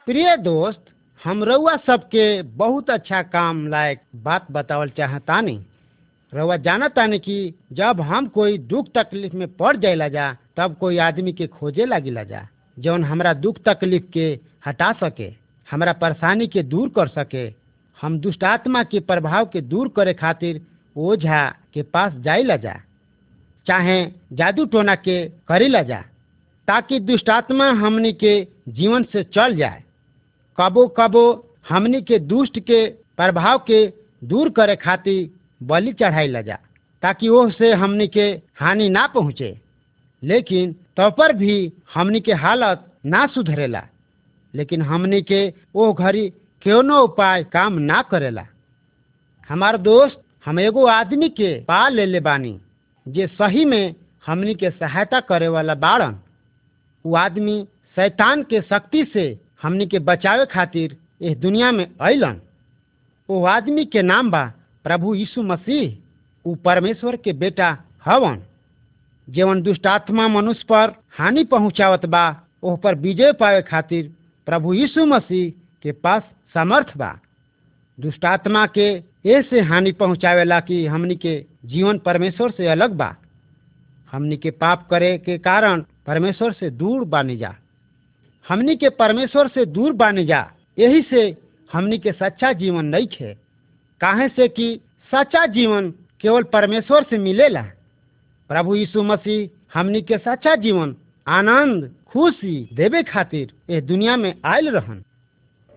प्रिय 0.08 0.36
दोस्त, 0.38 0.84
हम 1.22 1.44
रउआ 1.44 1.76
सबके 1.78 2.42
बहुत 2.58 2.90
अच्छा 2.90 3.22
काम 3.24 3.68
लायक 3.68 4.02
बात 4.24 4.46
बतावल 4.52 4.90
चाहतानी 4.98 5.60
रउआ 6.34 6.56
जानतानी 6.58 7.18
कि 7.20 7.54
जब 7.74 8.02
हम 8.02 8.28
कोई 8.28 8.58
दुख 8.72 8.88
तकलीफ़ 8.96 9.36
में 9.36 9.48
पड़ 9.56 9.76
जाए 9.78 10.10
जा, 10.10 10.32
तब 10.58 10.76
कोई 10.80 10.98
आदमी 10.98 11.34
के 11.34 11.48
खोजे 11.48 11.86
लगे 11.86 12.12
ला 12.12 12.24
जा, 12.24 12.48
जौन 12.78 13.04
हमारा 13.04 13.34
दुख 13.34 13.58
तकलीफ़ 13.66 14.04
के 14.14 14.28
हटा 14.68 14.92
सके, 15.04 15.28
हमारा 15.68 15.94
परेशानी 15.94 16.48
के 16.48 16.64
दूर 16.64 16.90
कर 16.96 17.08
सके, 17.08 17.46
हम 17.98 18.20
दुष्ट 18.20 18.44
आत्मा 18.44 18.84
के 18.84 19.00
प्रभाव 19.00 19.46
के 19.46 19.62
दूर 19.62 19.88
करे 19.96 20.14
खातिर 20.14 20.62
ओझा 20.96 21.48
के 21.74 21.82
पास 21.84 22.14
जाए 22.20 22.44
ला 22.44 22.56
जा, 22.58 22.76
चाहे 23.68 24.06
जादू 24.34 24.66
टोना 24.66 24.96
के 24.96 25.18
करीला 25.48 25.82
जा, 25.82 26.00
ताकि 26.68 27.00
दुष्ट 27.00 27.30
आत्मा 27.30 27.70
हमनी 27.84 28.14
के 28.14 28.34
जीवन 28.70 29.04
से 29.12 29.24
चल 29.36 29.56
जाए 29.56 29.84
कबो 30.58 30.88
कबो 30.98 31.24
हमनी 31.70 32.02
के 32.02 32.20
दुष्ट 32.20 32.60
के 32.60 32.86
प्रभाव 33.18 33.58
के 33.68 33.86
दूर 34.22 34.50
करे 34.50 34.76
खातिर 34.76 35.30
बलि 35.62 35.94
चढ़ाई 35.94 36.28
ला 36.28 36.42
जा 36.42 36.58
ताकि 37.04 37.30
वो 37.30 37.50
से 37.50 37.72
हमनी 37.74 38.08
के 38.08 38.26
हानि 38.60 38.90
ना 38.90 39.06
पहुँचे। 39.08 39.56
लेकिन 40.24 40.72
तो 40.98 41.10
पर 41.12 41.34
भी 41.34 41.56
हमनी 41.94 42.20
के 42.20 42.34
हालत 42.34 42.86
ना 43.06 43.26
सुधरेला, 43.28 43.84
लेकिन 44.54 44.82
हमनी 44.82 45.22
के 45.22 45.48
वो 45.76 45.92
घड़ी 45.94 46.30
क्यों 46.62 46.84
उपाय 46.94 47.44
काम 47.44 47.74
ना 47.82 48.02
करेला। 48.02 48.46
हमार 49.50 49.78
दोस्त 49.78 50.22
हम 50.46 50.60
एगो 50.60 50.86
आदमी 50.88 51.30
के 51.30 51.54
पा 51.64 51.88
ले 51.90 52.06
ले 52.06 52.20
बानी, 52.20 52.60
जे 53.06 53.28
सही 53.30 53.66
में 53.66 53.96
हमनी 54.26 54.54
के 54.56 54.70
सहायता 54.72 55.20
करे 55.20 55.48
वाला 55.48 55.76
बाड़न। 55.76 56.16
वो 57.06 57.16
आदमी 57.16 57.64
शैतान 57.98 58.44
के 58.44 58.62
शक्ति 58.62 59.04
से 59.06 59.28
हमनी 59.62 59.86
के 59.86 60.00
बचावे 60.00 60.46
खातिर 60.46 60.98
इस 61.22 61.38
दुनिया 61.38 61.72
में 61.72 61.88
अलन 62.02 62.42
वो 63.30 63.46
आदमी 63.46 63.86
के 63.86 64.02
नाम 64.02 64.32
बा 64.32 64.54
प्रभु 64.84 65.16
यीशु 65.16 65.44
मसीह। 65.44 65.98
वो 66.46 66.56
परमेश्वर 66.56 67.16
के 67.16 67.34
बेटा 67.34 67.78
हवन। 68.06 68.42
जेवन 69.30 69.62
दुष्टात्मा 69.62 70.28
मनुष्य 70.28 70.66
पर 70.70 70.94
हानि 71.12 71.44
पहुंचावत 71.44 72.06
बा, 72.06 72.42
ओह 72.64 72.78
पर 72.78 72.96
विजय 72.96 73.32
पावे 73.32 73.62
खातिर 73.62 74.12
प्रभु 74.46 74.74
यीशु 74.74 75.06
मसीह 75.06 75.52
के 75.84 75.92
पास 75.92 76.24
समर्थ 76.54 76.98
बा। 76.98 77.20
दुष्टात्मा 78.00 78.66
के 78.66 79.04
ऐसे 79.26 79.62
हानि 79.62 79.92
पहुंचावेला 79.92 80.60
कि 80.60 80.86
हमनी 80.88 81.16
के 81.16 81.46
जीवन 81.66 81.98
परमेश्वर 81.98 82.52
से 82.52 82.68
अलग 82.68 82.92
बा। 82.92 83.16
हमनी 84.12 84.38
के 84.38 84.52
पाप 84.52 84.88
करे 84.90 85.18
के 85.18 85.38
कारण 85.38 85.84
परमेश्वर 86.06 86.52
से 86.52 86.70
दूर 86.70 87.04
बानी 87.06 87.38
जा। 87.38 87.56
हमनी 88.50 88.76
के 88.76 88.90
परमेश्वर 88.90 89.48
से 89.48 89.66
दूर 89.66 89.94
बानी 89.94 90.26
जा। 90.26 90.52
यही 90.80 91.02
से 91.02 91.36
हमनी 91.74 91.98
के 91.98 92.12
सच्चा 92.12 92.54
जीवन 92.54 92.86
नहीं 92.86 93.08
खे 93.08 93.34
काहे 94.02 94.28
से 94.30 94.48
कि 94.48 94.80
सच्चा 95.12 95.46
जीवन 95.46 95.92
केवल 96.22 96.44
परमेश्वर 96.44 97.04
से 97.04 97.18
मिलेला। 97.18 97.62
प्रभु 98.50 98.76
यीशु 98.76 99.04
मसीह 99.04 99.50
हमनी 99.74 100.02
के 100.02 100.18
सच्चा 100.18 100.56
जीवन 100.56 100.96
आनंद, 101.28 101.92
खुशी 102.08 102.70
देवे 102.74 103.04
खातिर 103.04 103.74
इस 103.74 103.84
दुनिया 103.84 104.18
में 104.18 104.34
आयल 104.46 104.70
रहन। 104.70 105.04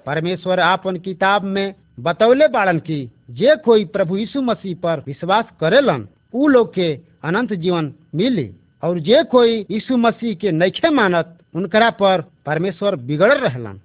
परमेश्वर 0.06 0.60
आपन 0.60 0.96
किताब 0.96 1.42
में 1.42 1.74
बतौले 2.00 2.48
बाड़न 2.48 2.78
की 2.78 3.10
जे 3.30 3.56
कोई 3.56 3.84
प्रभु 3.84 4.16
यीशु 4.16 4.42
मसीह 4.42 4.76
पर 4.76 5.02
विश्वास 5.06 5.44
करेलन, 5.60 6.08
उ 6.34 6.48
लोग 6.48 6.74
के 6.74 6.98
अनंत 7.24 7.52
जीवन 7.52 7.94
मिली। 8.14 8.50
और 8.82 9.00
जे 9.00 9.22
कोई 9.24 9.66
यीशु 9.70 9.96
मसीह 9.96 10.34
के 10.34 10.50
नैखे 10.50 10.90
मानत, 10.90 11.38
उनकरा 11.54 11.90
पर 11.90 12.20
परमेश्वर 12.50 12.94
बिगड़ 12.98 13.32
रहलन। 13.34 13.80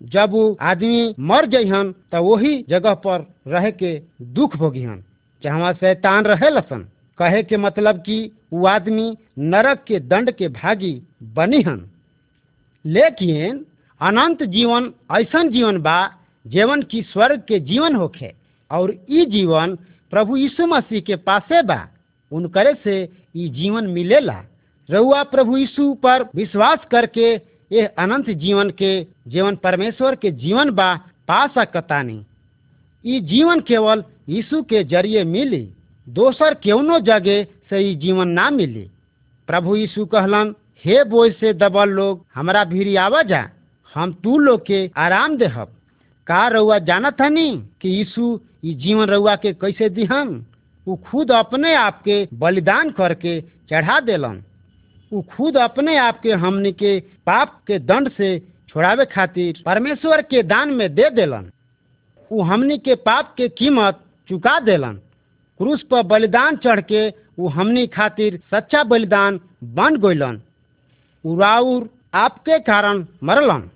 जब 0.00 0.30
वो 0.30 0.56
आदमी 0.60 1.14
मर 1.20 1.46
जइहन 1.46 1.92
तो 2.12 2.22
वही 2.24 2.64
जगह 2.68 2.94
पर 2.94 3.24
रह 3.48 3.70
के 3.72 3.92
दुख 4.34 4.56
भोगिहन, 4.56 5.02
जहाँ 5.42 5.72
शैतान 5.72 6.24
रहे 6.24 6.50
लसन 6.50 6.86
कहे 7.18 7.42
के 7.42 7.56
मतलब 7.56 7.98
कि 7.98 8.18
वो 8.52 8.66
आदमी 8.66 9.16
नरक 9.38 9.84
के 9.88 10.00
दंड 10.02 10.30
के 10.30 10.48
भागी 10.50 10.92
बनिहन। 11.34 11.80
लेकिन 12.84 13.64
अनंत 14.00 14.42
जीवन 14.42 14.92
ऐसा 15.12 15.42
जीवन 15.48 15.80
बा, 15.82 15.98
जीवन 16.46 16.82
की 16.82 17.02
स्वर्ग 17.02 17.42
के 17.48 17.60
जीवन 17.60 17.96
होखे, 17.96 18.32
और 18.70 18.94
ई 19.10 19.24
जीवन 19.26 19.74
प्रभु 20.12 20.36
यीशु 20.36 20.66
मसीह 20.66 21.00
के 21.00 21.16
पासे 21.16 21.62
बा। 21.62 21.80
उनकरे 22.32 22.74
से 22.84 23.02
ई 23.36 23.48
जीवन 23.48 23.86
मिलेला। 23.86 24.42
रउआ 24.88 25.22
प्रभु 25.22 25.56
यीशु 25.56 25.92
पर 26.02 26.22
विश्वास 26.34 26.84
करके 26.90 27.36
ये 27.72 27.86
अनंत 27.98 28.30
जीवन 28.30 28.70
के, 28.70 29.02
जीवन 29.28 29.56
परमेश्वर 29.56 30.14
के 30.14 30.30
जीवन 30.30 30.70
बा 30.70 30.94
पा 31.28 31.46
सकतानी 31.46 32.24
ई 33.04 33.20
जीवन 33.20 33.60
केवल 33.60 34.04
यीशु 34.28 34.62
के 34.62 34.84
ज़रिए 34.84 35.24
मिली, 35.24 35.68
दोसर 36.08 36.54
केवनो 36.54 36.98
जगह 36.98 37.44
से 37.70 37.78
ई 37.78 37.94
जीवन 37.94 38.28
ना 38.28 38.50
मिली। 38.50 38.90
प्रभु 39.48 39.76
यीशु 39.76 40.04
कहलन, 40.06 40.54
हे 40.84 41.04
बोझ 41.04 41.32
से 41.32 41.52
दबल 41.52 41.88
लोग, 41.88 42.24
हमरा 42.34 42.64
भीरी 42.64 42.96
आवा 42.96 43.22
जा, 43.22 43.48
हम 43.94 44.12
तू 44.12 44.38
लोग 44.38 44.66
के 44.66 44.90
आराम 44.96 45.36
देहब। 45.36 45.72
का 46.26 46.48
रउआ 46.48 46.78
जानत 46.78 47.20
हनी 47.20 47.50
कि 47.80 47.88
यीशु 47.88 48.40
ई 48.64 48.74
जीवन 48.74 49.06
रउआ 49.06 49.36
के 49.36 49.52
कैसे 49.52 49.88
दिहन? 49.88 50.44
उ 50.86 50.96
खुद 50.96 51.30
अपने 51.30 51.74
आप 51.74 52.02
के 52.02 52.28
बलिदान 52.34 52.90
करके 52.90 53.40
चढ़ा 53.40 54.00
देलन। 54.00 54.42
उ 55.12 55.20
खुद 55.32 55.56
अपने 55.56 55.96
आप 55.98 56.20
के 56.20 56.32
हमनी 56.32 56.72
के 56.72 56.98
पाप 57.26 57.60
के 57.66 57.78
दंड 57.78 58.08
से 58.12 58.38
छोड़ावे 58.68 59.04
खातिर 59.04 59.62
परमेश्वर 59.66 60.22
के 60.22 60.42
दान 60.42 60.70
में 60.74 60.88
दे 60.94 61.10
देलन। 61.10 61.50
उ 62.30 62.42
हमनी 62.42 62.78
के 62.78 62.94
पाप 62.94 63.34
के 63.36 63.48
कीमत 63.48 64.00
चुका 64.28 64.58
देलन। 64.60 64.98
क्रूस 65.60 65.82
पर 65.90 66.02
बलिदान 66.02 66.56
चढ़ 66.56 66.80
के 66.80 67.08
वो 67.38 67.48
हमनी 67.48 67.86
खातिर 67.86 68.40
सच्चा 68.50 68.82
बलिदान 68.84 69.40
बन 69.78 69.96
गइलन। 69.96 70.40
उ 71.24 71.38
राउर 71.38 71.88
आपके 72.14 72.58
कारण 72.58 73.04
मरलन। 73.24 73.70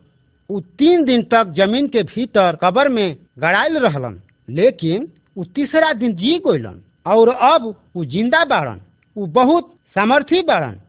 उ 0.50 0.60
तीन 0.78 1.04
दिन 1.04 1.22
तक 1.22 1.54
ज़मीन 1.56 1.88
के 1.88 2.02
भीतर 2.02 2.58
कबर 2.62 2.88
में 2.88 3.16
गड़ाइल 3.38 3.78
रहलन। 3.78 4.20
लेकिन 4.48 5.08
वो 5.38 5.44
तीसरा 5.54 5.92
दिन 5.92 6.14
जी 6.16 6.38
गइलन 6.46 6.80
और 7.06 7.28
अब 7.28 7.74
उ 7.96 8.04
ज़िंदा 8.04 8.44
बाड़न। 8.44 8.80
वो 9.16 9.26
बहुत 9.26 9.74
सामर्थी 9.94 10.42
बाड़न। 10.42 10.80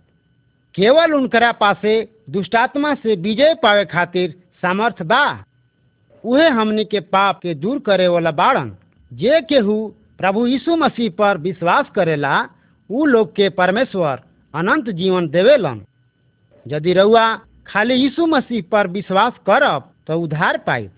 केवल 0.75 1.13
उनकरा 1.13 1.51
पासे 1.61 1.93
दुष्टात्मा 2.35 2.93
से 3.03 3.15
विजय 3.21 3.53
पावे 3.63 3.85
खातिर 3.93 4.31
सामर्थ 4.61 5.01
बा 5.11 5.23
उहे 6.23 6.47
हमनी 6.59 6.83
के 6.85 6.99
पाप 7.15 7.39
के 7.43 7.53
दूर 7.63 7.79
करे 7.85 8.07
वाला 8.07 8.31
बाड़न 8.39 8.71
जे 9.11 9.41
केहू 9.49 9.75
प्रभु 10.17 10.45
यीशु 10.47 10.75
मसीह 10.83 11.09
पर 11.17 11.37
विश्वास 11.47 11.89
करेला 11.95 12.33
उ 12.89 13.05
लोग 13.05 13.31
के 13.35 13.49
परमेश्वर 13.59 14.21
अनंत 14.53 14.89
जीवन 14.99 15.27
देवेलन 15.35 15.81
यदि 16.65 16.93
रउआ 16.93 17.25
खाली 17.67 17.93
यीशु 18.01 18.25
मसीह 18.35 18.63
पर 18.71 18.87
विश्वास 18.97 19.33
करब 19.47 19.89
तो 20.07 20.19
उधार 20.21 20.57
पाइब 20.67 20.91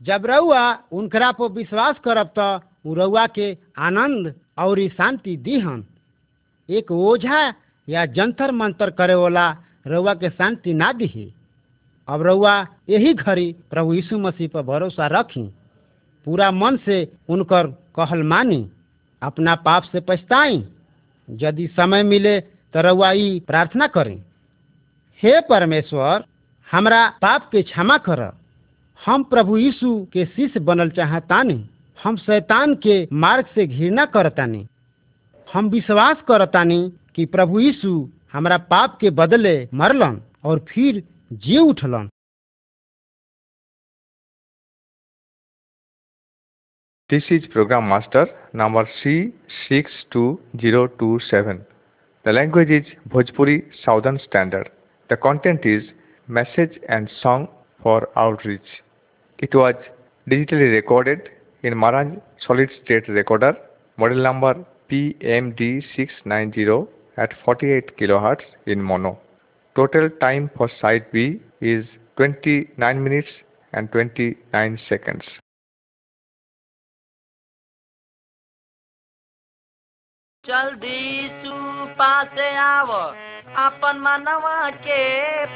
जब 0.00 0.26
रउआ 0.26 0.62
उनकरा 0.98 1.30
पर 1.40 1.48
विश्वास 1.58 1.96
करब 2.04 2.30
तो 2.38 2.94
रउआ 3.00 3.26
के 3.38 3.52
आनंद 3.88 4.34
और 4.64 4.80
शांति 4.96 5.36
दीहन 5.48 5.84
एक 6.68 6.90
ओझा 6.92 7.42
या 7.88 8.04
जंतर 8.08 8.50
मंतर 8.52 8.90
करे 8.90 9.14
वाला 9.14 9.48
रउआ 9.86 10.14
के 10.14 10.30
शांति 10.30 10.74
ना 10.74 10.92
दिही। 10.92 11.32
अब 12.08 12.22
रउआ 12.22 12.54
यही 12.88 13.14
घड़ी 13.14 13.54
प्रभु 13.70 13.94
यीशु 13.94 14.18
मसीह 14.18 14.48
पर 14.48 14.62
भरोसा 14.62 15.06
रखी। 15.08 15.42
पूरा 16.26 16.50
मन 16.50 16.76
से 16.76 17.06
उनकर 17.28 17.66
कहल 17.96 18.22
मानी, 18.22 18.68
अपना 19.22 19.54
पाप 19.56 19.82
से 19.82 20.00
पछताई। 20.00 20.64
यदि 21.28 21.66
समय 21.66 22.02
मिले 22.02 22.40
तो 22.40 22.80
रउआ 22.80 23.10
ई 23.12 23.40
प्रार्थना 23.46 23.86
करें, 23.86 24.22
हे 25.22 25.40
परमेश्वर, 25.40 26.24
हमरा 26.68 27.08
पाप 27.22 27.48
के 27.52 27.62
क्षमा 27.62 27.96
कर। 27.98 28.20
हम 29.00 29.22
प्रभु 29.24 29.56
यीशु 29.58 30.06
के 30.12 30.24
शिष्य 30.26 30.60
बनल 30.60 30.90
चाहतानी, 30.90 31.64
हम 31.98 32.16
शैतान 32.16 32.74
के 32.76 33.06
मार्ग 33.12 33.46
से 33.54 33.66
घृणा 33.66 34.04
करतानी। 34.06 34.66
हम 35.48 35.68
विश्वास 35.68 36.16
करतानी 36.28 36.92
कि 37.16 37.24
प्रभु 37.26 37.60
यीशु 37.60 37.92
हमारा 38.32 38.58
पाप 38.70 38.98
के 39.00 39.10
बदले 39.12 39.56
मरलन 39.74 40.20
और 40.44 40.58
फिर 40.68 41.02
जी 41.44 41.58
उठलन। 41.60 42.08
This 47.10 47.30
is 47.32 47.46
program 47.52 47.88
master 47.88 48.28
number 48.56 48.84
C 48.92 49.14
six 49.50 50.04
two 50.12 50.22
zero 50.56 50.84
two 51.00 51.18
seven 51.22 51.58
the 52.24 52.28
language 52.28 52.70
is 52.72 52.92
Bhojpuri 53.08 53.58
southern 53.74 54.16
standard 54.18 54.68
the 55.10 55.18
content 55.22 55.66
is 55.66 55.90
message 56.28 56.80
and 56.90 57.08
song 57.10 57.46
for 57.80 58.12
outreach 58.18 58.80
it 59.38 59.54
was 59.56 59.90
digitally 60.26 60.70
recorded 60.70 61.28
in 61.64 61.74
Marantz 61.74 62.16
solid 62.40 62.70
state 62.72 63.10
recorder 63.10 63.54
model 63.98 64.26
number 64.26 64.62
P 64.88 65.04
M 65.36 65.50
D 65.58 65.70
six 65.86 66.22
nine 66.26 66.50
zero 66.50 66.80
at 67.16 67.32
48 67.44 67.96
kHz 67.98 68.42
in 68.66 68.82
mono. 68.82 69.18
Total 69.76 70.10
time 70.20 70.50
for 70.56 70.70
side 70.80 71.06
B 71.12 71.40
is 71.60 71.84
29 72.16 73.02
minutes 73.02 73.28
and 73.72 73.90
29 73.90 74.78
seconds. 74.88 75.24
जल्दी 80.44 81.28
सु 81.42 81.52
पासे 81.98 82.48
आव 82.58 82.88
अपन 83.64 83.98
मनवा 84.04 84.70
के 84.86 85.02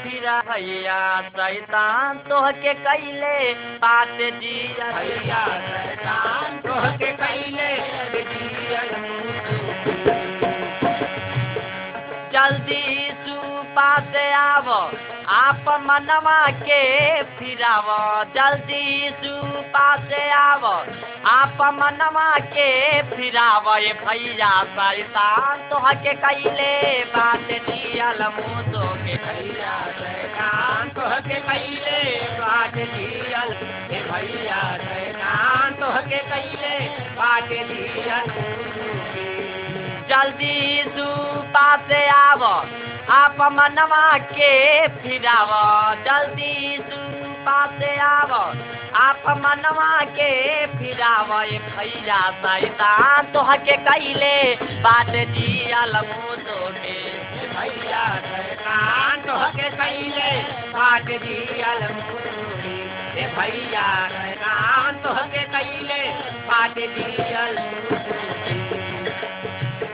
फिरा 0.03 0.41
भैया 0.49 0.99
शैतान 1.29 2.19
तोह 2.29 2.51
के 2.63 2.75
कैले 2.85 3.39
पास 3.83 4.15
जिया 4.43 4.91
भैया 4.99 5.43
शैतान 5.67 6.59
तोह 6.67 6.87
के 7.03 7.13
कैले 7.23 7.71
से 14.13 14.33
आव 14.35 14.69
आप 15.35 15.69
मनवा 15.83 16.41
के 16.63 16.83
फिराव। 17.37 17.87
जल्दी 18.35 19.11
सुपा 19.23 19.89
से 20.05 20.31
आव। 20.33 20.67
आप 21.29 21.59
मनवा 21.75 22.29
के 22.53 22.71
फिराव। 23.11 23.69
ये 23.79 23.93
भैया 24.03 24.51
शैतान 24.77 25.69
तो 25.71 25.79
हके 25.87 26.13
कैले 26.25 26.73
बात 27.15 27.49
दियल 27.69 28.23
मुँह 28.37 28.63
के 29.03 29.17
भैया 29.17 29.77
शैतान 29.99 30.89
तो 30.91 31.09
हके 31.15 31.41
कैले 31.49 32.01
बात 32.39 32.75
दियल 32.75 33.53
हे 33.91 34.01
भैया 34.11 34.63
शैतान 34.85 35.75
तो 35.81 35.91
हके 35.99 36.19
कैले 36.31 36.79
बात 37.19 37.49
दियल 37.71 38.35
जल्दी 40.09 40.83
सुपा 40.89 41.69
से 41.89 42.07
आव। 42.09 42.43
आप 43.11 43.37
मनवा 43.41 44.19
के 44.19 44.89
फिराव, 44.89 45.51
जल्दी 45.95 46.79
सुपा 46.87 47.67
से 47.67 47.99
आव। 48.01 48.33
आप 48.95 49.23
मनवा 49.29 50.01
के 50.01 50.67
फिराव 50.67 51.41
भैया 51.41 52.21
शैतान 52.43 53.27
तो 53.33 53.43
कैले। 53.77 54.57
बात 54.81 55.07
दियल 55.07 55.97
मुँह 55.97 56.71
के 56.75 56.99
भैया 57.55 58.07
तो 59.17 59.39
कैले। 59.69 60.43
बात 60.73 61.05
भैया 63.37 63.87
तो 65.03 65.13
हके 65.13 65.43
कैले। 65.45 66.03
बात 66.49 66.75
दियल 66.75 67.59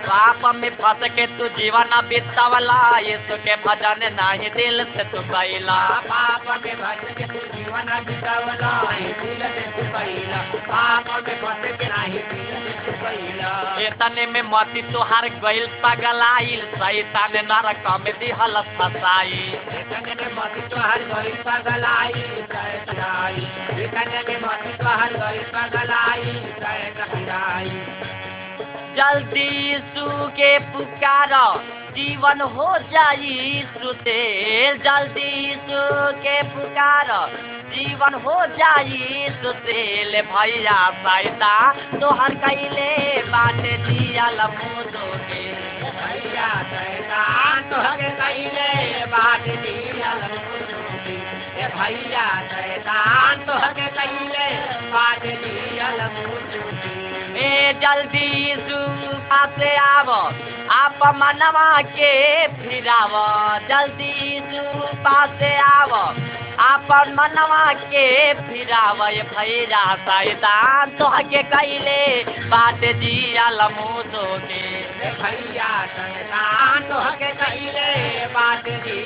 पाप 0.06 0.42
में 0.60 0.70
फंस 0.80 1.02
के 1.16 1.26
तू 1.38 1.48
जीवन 1.58 1.90
बितावला 2.08 2.78
यीशु 3.08 3.36
के 3.46 3.54
भजन 3.66 4.00
नहीं 4.18 4.50
दिल 4.56 4.84
से 4.94 5.04
तू 5.12 5.20
कैला 5.32 5.78
पाप 6.10 6.46
में 6.64 6.74
फंस 6.82 7.04
के 7.18 7.26
तू 7.32 7.40
जीवन 7.56 7.90
बितावला 8.08 8.72
दिल 9.22 9.42
से 9.56 9.64
तू 9.76 9.84
कैला 9.96 10.40
पाप 10.70 11.08
में 11.28 11.36
फंस 11.42 11.64
के 11.80 11.88
नहीं 11.94 12.22
दिल 12.32 12.54
से 12.66 12.74
तू 12.86 12.92
कैला 13.04 13.52
इतने 13.88 14.26
में 14.34 14.42
मती 14.54 14.82
तुहार 14.92 15.28
गइल 15.44 15.66
पगलाइल 15.84 16.64
शैतान 16.78 17.36
नरक 17.52 17.86
में 18.04 18.12
दिहल 18.24 18.60
फसाई 18.78 19.40
इतने 19.80 20.14
में 20.20 20.34
मती 20.38 20.68
तुहार 20.74 21.04
गइल 21.12 21.36
पगलाइल 21.48 22.22
शैतान 22.54 23.40
इतने 23.86 24.22
में 24.28 24.38
मती 24.46 24.76
तुहार 24.82 25.16
गइल 25.22 25.42
पगलाइल 25.56 26.42
शैतान 26.64 28.11
जल्दी 28.96 29.78
सू 29.92 30.06
के 30.38 30.58
पुकार, 30.72 31.30
जीवन 31.96 32.40
हो 32.40 32.78
जाई 32.92 33.64
सुतेल 33.72 34.78
जल्दी 34.78 35.54
सू 35.68 35.82
के 36.24 36.42
पुकार, 36.42 37.08
जीवन 37.72 38.14
हो 38.14 38.34
जाई 38.58 39.28
सुतेल 39.42 40.20
भैया 40.32 40.78
सैता 41.04 41.54
तोहर 42.00 42.34
कैले 42.44 43.22
बाटे 43.22 43.76
दियल 43.86 44.40
मुदो 44.58 45.06
के। 45.28 45.42
भैया 45.92 46.50
सैता 46.72 47.24
तोहर 47.70 48.02
कैले 48.20 49.06
बाटे 49.06 49.56
दियल 49.56 50.22
मुदो 50.32 50.82
के। 51.04 51.16
भैया 51.76 52.26
सैतान 52.52 53.44
तोहर 53.46 53.72
कैले 53.98 54.48
बाटे 54.92 55.36
दियल 55.44 56.00
मुदो 56.16 56.70
के। 56.70 56.81
ए, 57.36 57.72
जल्दी 57.82 58.54
सुपा 58.68 59.44
से 59.58 59.76
आव 59.76 60.10
आप 60.72 60.98
मनवा 61.16 61.80
के 61.96 62.12
फिराव। 62.56 63.12
जल्दी 63.68 64.40
सुपा 64.52 65.24
से 65.38 65.54
आव 65.60 65.92
आप 66.60 66.88
मनवा 67.18 67.72
के 67.72 68.06
फिराव। 68.34 68.98
भैया 69.32 69.84
शैतान 70.06 70.90
तो 70.98 71.08
के 71.30 71.42
कैले 71.52 72.00
बात 72.50 72.80
दियल 73.02 73.60
मुदो 73.78 74.26
के 74.48 74.62
भैया 75.22 75.70
शैतान 75.96 76.82
तो 76.88 77.00
कैले 77.42 78.26
बात 78.34 78.64
के 78.64 79.00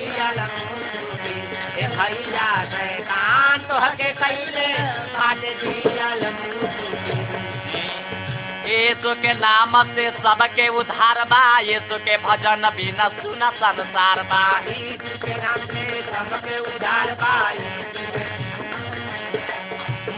भैया 1.96 2.50
शैतान 2.74 3.58
तो 3.70 3.80
के 3.96 4.12
कैले 4.20 4.68
बात 5.16 5.42
मुदो 6.40 6.90
के 7.06 7.24
यीशु 8.68 9.14
के 9.22 9.33
नाम 9.40 9.72
से 9.94 10.11
सबके 10.22 10.68
उद्धार 10.79 11.22
बा 11.31 11.42
यीशु 11.66 11.98
के 12.07 12.16
भजन 12.24 12.68
बिना 12.76 13.09
सुन 13.18 13.42
संसार 13.61 14.22
बा। 14.33 14.42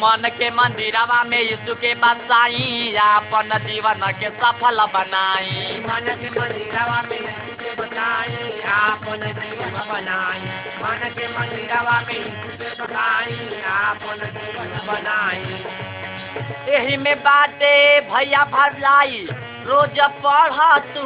मन 0.00 0.28
के 0.38 0.50
मंदिरवा 0.56 1.22
में 1.24 1.40
यीशु 1.40 1.74
के 1.74 1.94
बसाई 2.02 2.94
अपन 3.04 3.50
जीवन 3.66 4.02
के 4.20 4.30
सफल 4.40 4.84
बनाई। 4.94 5.80
मन 5.86 6.06
के 6.20 6.30
मंदिरवा 6.40 7.02
में 7.10 7.18
यीशु 7.18 7.54
के 7.62 7.74
बसाई 7.80 8.50
अपन 8.78 9.26
जीवन 9.40 9.76
बनाई। 9.90 10.40
मन 10.82 11.08
के 11.18 11.28
मंदिरवा 11.38 12.00
में 12.08 12.18
यीशु 12.18 12.56
के 12.62 12.70
बसाई 12.82 13.62
अपन 13.74 14.26
जीवन 14.38 14.80
बनाई। 14.86 15.87
एही 16.76 16.96
में 16.96 17.16
बाटे 17.22 17.74
भैया 18.10 18.44
भरलाई। 18.52 19.26
रोज 19.68 19.98
पढ़ 20.24 20.78
तू 20.94 21.02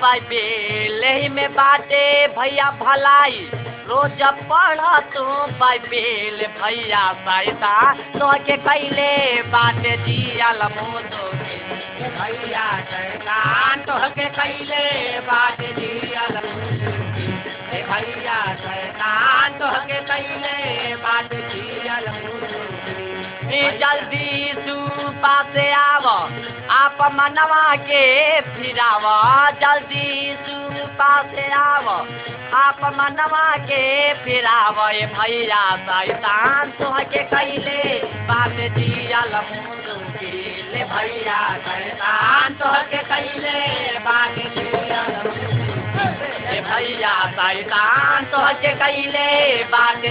बाइबेल 0.00 1.04
एही 1.04 1.28
में 1.28 1.52
बाटे 1.54 2.04
भैया 2.38 2.70
भलाई। 2.82 3.48
रोज 3.88 4.22
पढ़ 4.50 4.80
तू 5.14 5.24
बाइबेल 5.60 6.46
भैया 6.60 7.02
सैता 7.26 7.74
तो 8.18 8.32
के 8.46 8.56
कैले 8.66 9.12
बाटे 9.54 9.96
दियल 10.04 10.62
मुदो 10.76 11.30
के। 11.32 12.08
भैया 12.18 12.68
शैतान 12.90 13.80
तो 13.88 13.98
के 14.14 14.28
कैले 14.38 14.84
बाटे 15.28 15.72
के। 15.80 15.94
भैया 17.86 18.38
शैतान 18.60 19.58
तो 19.58 19.70
के 19.86 20.00
कैले 20.10 20.94
बाटे 21.04 21.40
के 23.56 23.70
जल्दी 23.78 24.52
सुपा 24.68 25.36
आव 25.82 26.06
आप 26.78 26.98
मनवा 27.18 27.64
के 27.90 28.04
फिराव 28.56 29.04
जल्दी 29.62 30.34
सुपा 30.48 31.12
से 31.34 31.46
आव 31.62 31.88
आप 32.62 32.80
मनवा 32.98 33.46
के 33.70 33.82
फिराव 34.24 34.78
ये 34.94 35.06
भैया 35.16 35.62
शैतान 35.88 36.70
तो 36.80 36.90
के 37.14 37.22
कैले 37.34 37.82
बात 38.30 38.56
दियल 38.76 39.34
मुदो 39.50 39.96
भैया 40.92 41.40
शैतान 41.66 42.54
तो 42.62 42.72
के 42.90 43.02
कैले 43.12 43.98
बात 44.08 44.38
दियल 44.58 45.14
ए 45.36 45.45
भैया 45.96 47.12
शैतान 47.36 48.24
तो 48.32 48.38
के 48.62 48.72
कैले 48.80 49.28
बात 49.74 50.02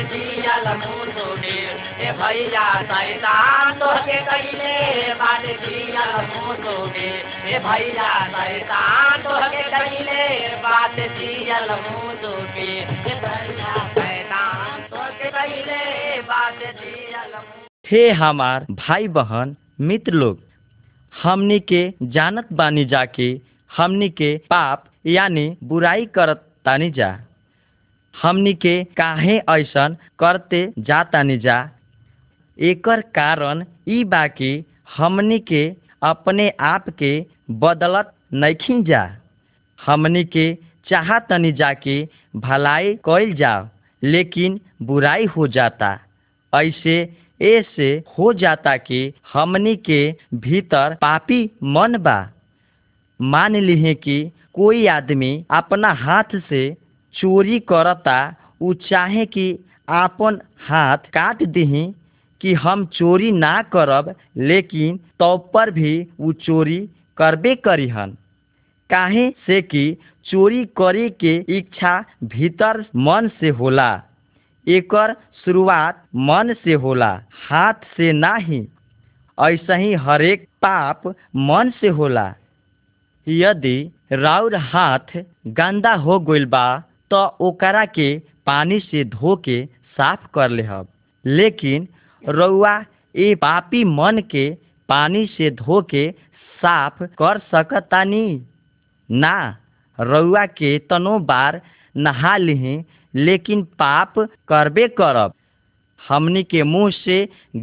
भैया 2.20 2.66
शैतान 2.92 3.74
तो 3.80 3.92
के 4.08 4.20
कैले 4.30 4.74
बात 5.22 5.46
भैया 7.66 8.08
शैतान 8.36 9.22
तो 9.24 9.36
के 9.52 9.64
कैले 9.76 10.24
बात 10.66 10.96
भैया 13.26 13.76
शैतान 13.96 14.82
तो 14.94 15.04
के 15.20 15.30
कैले 15.38 16.22
बात 16.32 16.62
हे 17.92 18.10
हमार 18.20 18.66
भाई 18.72 19.08
बहन 19.20 19.56
मित्र 19.90 20.12
लोग 20.14 20.40
हमनी 21.14 21.60
के 21.72 21.82
जानत 22.16 22.48
बानी 22.62 22.86
जाके 22.94 23.28
हमनी 23.72 24.10
के 24.22 24.36
पाप 24.50 24.84
यानी 25.06 25.46
बुराई 25.64 26.06
करत 26.16 26.46
तानी 26.66 26.90
जा। 26.92 27.10
हमनी 28.14 28.54
के 28.54 28.84
काहे 28.98 29.38
ऐसन 29.50 29.98
करते 30.20 30.66
जा 30.78 30.84
जातानी 30.88 31.38
जा। 31.38 31.58
एकर 32.58 33.02
कारण 33.18 33.64
ई 33.88 34.04
बाकी 34.14 34.52
हमनी 34.98 35.40
के 35.50 35.64
अपने 36.04 36.50
आप 36.60 36.90
के 37.00 37.12
बदलत 37.64 38.14
नइखिन 38.34 38.84
जा। 38.84 39.04
हमनी 39.80 40.24
के 40.36 40.48
चाहतनी 40.90 41.52
जाके 41.62 41.98
भलाई 42.36 42.94
कइल 43.06 43.34
जाओ 43.36 43.68
लेकिन 44.04 44.60
बुराई 44.82 45.26
हो 45.36 45.48
जाता। 45.48 45.90
ऐसे 46.54 46.98
ऐसे 47.42 47.88
हो 48.18 48.32
जाता 48.42 48.76
कि 48.78 49.00
हमनी 49.34 49.76
के 49.88 50.00
भीतर 50.34 50.96
पापी 51.02 51.40
मन 51.64 51.98
बा। 51.98 52.18
मान 53.20 53.56
लिहे 53.56 53.94
कि 53.96 54.18
कोई 54.56 54.86
आदमी 54.88 55.34
अपना 55.52 55.90
हाथ 55.94 56.40
से 56.50 56.62
चोरी 57.16 57.60
करता, 57.70 58.18
उ 58.62 58.74
चाहे 58.82 59.26
कि 59.26 59.48
आपन 59.90 60.40
हाथ 60.68 60.98
काट 61.14 61.44
दही 61.44 61.86
कि 62.42 62.54
हम 62.54 62.86
चोरी 62.94 63.32
ना 63.32 63.62
करब, 63.74 64.14
लेकिन 64.38 64.98
तो 65.20 65.38
पर 65.54 65.72
भी 65.72 65.94
उ 66.20 66.32
चोरी 66.42 66.78
करबे 67.18 67.56
करिहन। 67.56 68.18
काहे 68.90 69.30
से 69.46 69.62
कि 69.62 69.86
चोरी 70.26 70.64
करे 70.78 71.10
के 71.20 71.36
इच्छा 71.58 71.94
भीतर 72.24 72.80
मन 72.96 73.30
से 73.40 73.50
होला, 73.50 73.92
एकर 74.68 75.14
शुरुआत 75.46 76.04
मन 76.16 76.54
से 76.64 76.74
होला, 76.74 77.12
हाथ 77.50 77.86
से 77.98 78.12
नाही। 78.14 78.68
ऐसा 79.38 79.76
ही 79.76 79.94
हरेक 80.00 80.48
पाप 80.62 81.08
मन 81.36 81.72
से 81.82 81.88
होला। 81.90 82.34
यदि 83.28 83.78
राउर 84.12 84.56
हाथ 84.72 85.18
गंदा 85.60 85.94
हो 86.06 86.20
गइल 86.30 86.46
बा 86.56 86.66
तो 87.12 87.26
ओकरा 87.48 87.86
के 87.98 88.08
पानी 88.46 88.80
से 88.80 89.04
धो 89.16 89.36
के 89.48 89.64
साफ़ 89.98 90.28
कर 90.36 90.50
लेहब 90.50 90.88
लेकिन 91.26 91.88
रउआ 92.24 92.76
ए 93.16 93.34
पापी 93.42 93.84
मन 94.00 94.22
के 94.32 94.50
पानी 94.90 95.26
से 95.38 95.50
धो 95.52 95.82
के 95.94 96.10
साफ़ 96.60 97.04
कर 97.22 97.38
सकतानी? 97.52 98.42
ना, 99.10 99.58
रउआ 100.00 100.46
के 100.46 100.78
तनो 100.90 101.18
बार 101.32 101.62
नहा 101.98 102.36
लिही, 102.38 102.78
लेकिन 103.16 103.64
पाप 103.80 104.14
करबे 104.48 104.88
करब। 105.00 105.34
हमनी 106.08 106.44
के 106.44 106.64
मुँह 106.64 106.90
से 106.92 107.18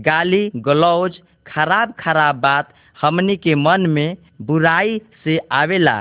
गाली 0.09 0.51
गलौज 0.67 1.19
खराब 1.47 1.93
खराब 2.01 2.37
बात 2.41 2.73
हमनी 3.01 3.37
के 3.37 3.55
मन 3.55 3.87
में 3.97 4.17
बुराई 4.47 5.01
से 5.25 5.39
आवेला। 5.53 5.97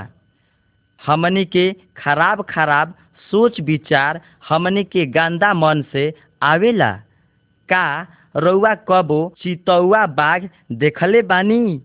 हमनी 1.01 1.45
के 1.45 1.71
खराब 1.97 2.41
खराब 2.49 2.93
सोच 3.31 3.59
विचार 3.61 4.21
हमनी 4.49 4.83
के 4.83 5.05
गंदा 5.05 5.53
मन 5.53 5.83
से 5.91 6.13
आवेला। 6.43 6.91
का 7.69 7.85
रउआ 8.35 8.73
कबो 8.89 9.19
चितौआ 9.41 10.05
बाघ 10.05 10.41
देखले 10.71 11.21
बानी? 11.21 11.81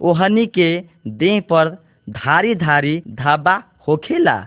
ओहनी 0.00 0.46
के 0.46 0.68
देह 1.06 1.40
पर 1.40 1.68
धारी 2.10 2.54
धारी 2.54 3.02
धाबा 3.08 3.62
होखेला। 3.88 4.38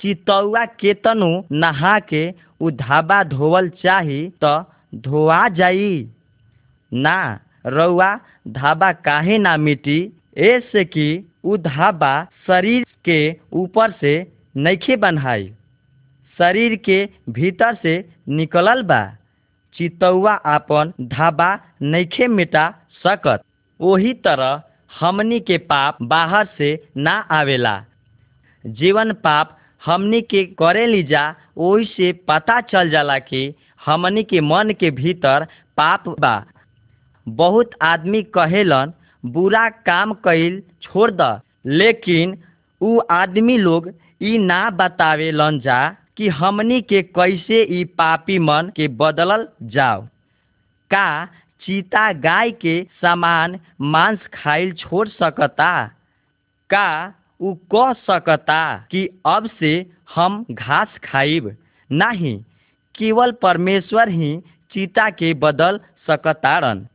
चितौआ 0.00 0.64
केतनो 0.80 1.30
नहा 1.52 1.98
के 1.98 2.22
उ 2.60 2.70
धाबा 2.70 3.22
धोवल 3.24 3.68
चाही 3.82 4.20
त 4.44 4.64
धोआ 4.94 5.48
जाई। 5.48 6.08
ना, 6.92 7.38
रउआ 7.66 8.16
धाबा 8.48 8.92
काहे 8.92 9.38
ना 9.38 9.56
मिटी? 9.56 10.00
ऐसे 10.36 10.84
कि 10.84 11.06
उ 11.44 11.56
शरीर 12.46 12.84
के 13.04 13.18
ऊपर 13.62 13.90
से 14.00 14.12
नइखे 14.56 14.96
बन्हाई, 14.96 15.48
शरीर 16.38 16.74
के 16.84 17.04
भीतर 17.32 17.74
से 17.82 17.94
निकलल 18.28 18.82
बा। 18.90 19.02
चितौआ 19.76 20.32
आपन 20.54 20.92
धाबा 21.12 21.48
नइखे 21.82 22.26
मिटा 22.28 22.68
सकत। 23.06 23.42
ओही 23.80 24.12
तरह 24.24 24.62
हमनी 25.00 25.38
के 25.40 25.58
पाप 25.58 25.98
बाहर 26.12 26.48
से 26.58 26.70
ना 26.96 27.12
आवेला। 27.38 27.74
जीवन 28.64 29.12
पाप 29.24 29.56
हमनी 29.86 30.20
के 30.22 30.44
करे 30.58 30.86
लीजा, 30.86 31.34
ओही 31.56 31.84
से 31.84 32.12
पता 32.28 32.60
चल 32.60 32.90
जाला 32.90 33.18
कि 33.18 33.54
हमनी 33.86 34.22
के 34.24 34.40
मन 34.40 34.72
के 34.80 34.90
भीतर 34.90 35.46
पाप 35.76 36.08
बा। 36.20 36.34
बहुत 37.26 37.70
आदमी 37.82 38.22
कहेलन 38.36 38.92
बुरा 39.24 39.68
काम 39.86 40.12
कइल 40.24 40.62
छोड़ 40.82 41.10
द। 41.10 41.40
लेकिन 41.66 42.36
उ 42.80 42.98
आदमी 43.10 43.56
लोग 43.58 43.88
ई 44.22 44.38
ना 44.38 44.68
बतावेलन 44.70 45.60
जा 45.60 45.80
कि 46.16 46.28
हमनी 46.28 46.80
के 46.82 47.02
कैसे 47.16 47.62
ई 47.80 47.84
पापी 47.98 48.38
मन 48.38 48.70
के 48.76 48.88
बदलल 49.02 49.46
जाओ। 49.74 50.02
का 50.90 51.24
चीता 51.62 52.12
गाय 52.12 52.50
के 52.50 52.82
समान 53.00 53.58
मांस 53.80 54.26
खाइल 54.34 54.72
छोड़ 54.72 55.08
सकता? 55.08 55.86
का 56.70 57.14
उ 57.40 57.54
कह 57.74 57.92
सकता 57.92 58.62
कि 58.90 59.08
अब 59.26 59.48
से 59.60 59.74
हम 60.14 60.44
घास 60.50 60.98
खाइब? 61.04 61.56
नहीं, 61.90 62.38
केवल 62.94 63.32
परमेश्वर 63.42 64.08
ही 64.08 64.36
चीता 64.74 65.08
के 65.10 65.32
बदल 65.34 65.80
सकतारन। 66.06 66.86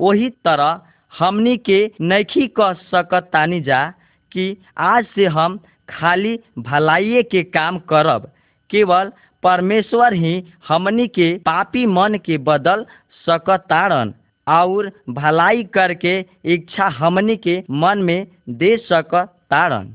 वही 0.00 0.28
तरह 0.44 0.80
हमनी 1.18 1.56
के 1.68 1.78
नैखी 2.00 2.46
कह 2.58 2.72
सकतानी 2.90 3.60
जा 3.60 3.84
कि 4.32 4.56
आज 4.84 5.06
से 5.14 5.26
हम 5.34 5.58
खाली 5.88 6.38
भलाइए 6.58 7.22
के 7.22 7.42
काम 7.56 7.78
करब। 7.90 8.30
केवल 8.70 9.12
परमेश्वर 9.42 10.14
ही 10.14 10.34
हमनी 10.68 11.06
के 11.08 11.32
पापी 11.38 11.84
मन 11.86 12.18
के 12.24 12.38
बदल 12.44 12.84
सकतारन 13.26 14.14
और 14.46 14.90
भलाई 15.10 15.62
करके 15.74 16.18
इच्छा 16.54 16.86
हमनी 16.98 17.36
के 17.36 17.62
मन 17.70 17.98
में 18.02 18.26
दे 18.48 18.76
सकतारन 18.88 19.92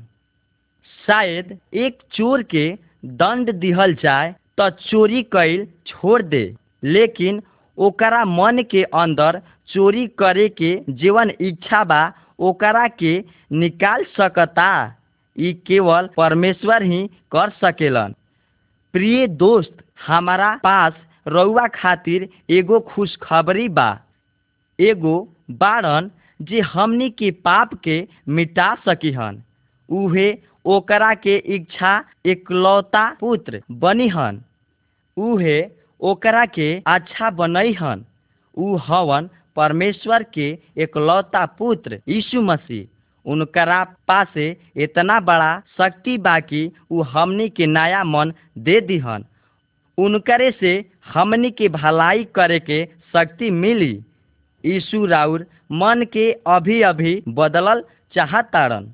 शायद 1.04 1.58
एक 1.74 1.98
चोर 2.12 2.42
के 2.54 2.68
दंड 3.20 3.52
दिहल 3.60 3.94
जाए 3.94 4.34
तो 4.58 4.68
चोरी 4.70 5.22
कैल 5.32 5.66
छोड़ 5.86 6.22
दे, 6.22 6.42
लेकिन 6.82 7.42
ओकरा 7.78 8.24
मन 8.24 8.62
के 8.70 8.82
अंदर 8.82 9.40
चोरी 9.72 10.06
करे 10.18 10.48
के 10.48 10.78
जीवन 10.88 11.30
इच्छा 11.40 11.84
बा, 11.84 12.12
ओकरा 12.38 12.86
के 12.88 13.12
निकाल 13.52 14.04
सकता। 14.16 14.70
ई 15.38 15.52
केवल 15.66 16.08
परमेश्वर 16.16 16.82
ही 16.82 17.06
कर 17.32 17.50
सकेलन। 17.50 18.14
प्रिय 18.92 19.26
दोस्त, 19.26 19.76
हमारा 20.06 20.54
पास 20.56 20.92
रउआ 21.28 21.66
खातिर 21.74 22.28
एगो 22.50 22.80
खुशखबरी 22.80 23.68
बा। 23.68 23.88
एगो 24.78 25.16
बारन 25.50 26.10
जे 26.42 26.60
हमनी 26.60 27.10
के 27.10 27.30
पाप 27.30 27.74
के 27.84 27.96
मिटा 28.28 28.74
सकीहन। 28.88 29.42
उहे 29.88 30.28
ओकरा 30.64 31.14
के 31.14 31.36
इच्छा 31.54 31.92
एकलौता 32.26 33.04
पुत्र 33.20 33.62
बनिहन। 33.70 34.42
उहे 35.16 35.58
ओकरा 36.00 36.44
के 36.46 36.68
अच्छा 36.86 37.30
बनैहन। 37.30 38.04
उ 38.56 38.76
हवन 38.76 39.28
परमेश्वर 39.60 40.22
के 40.34 40.46
एकलौता 40.82 41.44
पुत्र 41.58 42.00
यीशु 42.08 42.42
मसीह। 42.42 42.86
उनकरा 43.26 43.82
पासे 44.08 44.46
इतना 44.76 45.18
बड़ा 45.20 45.50
शक्ति 45.78 46.16
बाकी 46.18 46.62
उ 46.90 47.02
हमनी 47.12 47.48
के 47.56 47.66
नया 47.66 48.02
मन 48.04 48.32
दे 48.58 48.80
दिहन। 48.80 49.24
उनकरे 49.98 50.50
से 50.60 50.72
हमनी 51.14 51.50
के 51.50 51.68
भलाई 51.68 52.24
करे 52.34 52.58
के 52.60 52.84
शक्ति 53.12 53.50
मिली। 53.50 53.92
यीशु 54.64 55.04
राउर 55.06 55.46
मन 55.72 56.04
के 56.12 56.30
अभी 56.54 56.80
अभी 56.82 57.12
बदलल 57.28 57.84
चाहतारन। 58.14 58.88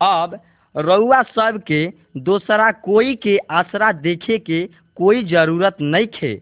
अब 0.00 0.40
रउआ 0.74 1.22
सब 1.36 1.60
के 1.66 1.86
दोसरा 2.24 2.70
कोई 2.88 3.14
के 3.22 3.36
आसरा 3.50 3.92
देखे 4.08 4.38
के 4.38 4.64
कोई 4.96 5.24
ज़रूरत 5.24 5.76
नहीं 5.80 6.06
खे 6.14 6.32